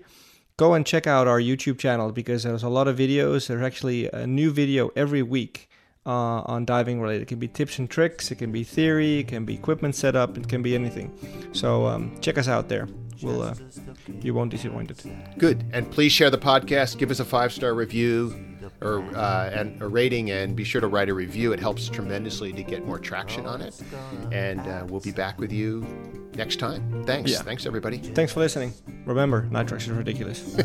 [0.57, 3.49] go and check out our YouTube channel because there's a lot of videos.
[3.49, 5.69] There's actually a new video every week
[6.07, 7.23] uh, on diving related.
[7.23, 10.39] It can be tips and tricks, it can be theory, it can be equipment setup,
[10.39, 11.13] it can be anything.
[11.53, 12.89] So um, check us out there.
[13.23, 13.55] We'll uh,
[14.21, 15.05] you won't disappoint it.
[15.39, 16.99] Good, and please share the podcast.
[16.99, 18.35] Give us a five star review
[18.81, 21.53] or uh, and a rating, and be sure to write a review.
[21.53, 23.81] It helps tremendously to get more traction on it.
[24.33, 25.87] And uh, we'll be back with you
[26.35, 27.05] next time.
[27.05, 27.31] Thanks.
[27.31, 27.39] Yeah.
[27.39, 27.99] Thanks everybody.
[27.99, 28.75] Thanks for listening.
[29.07, 30.57] Remember, nitrox is ridiculous.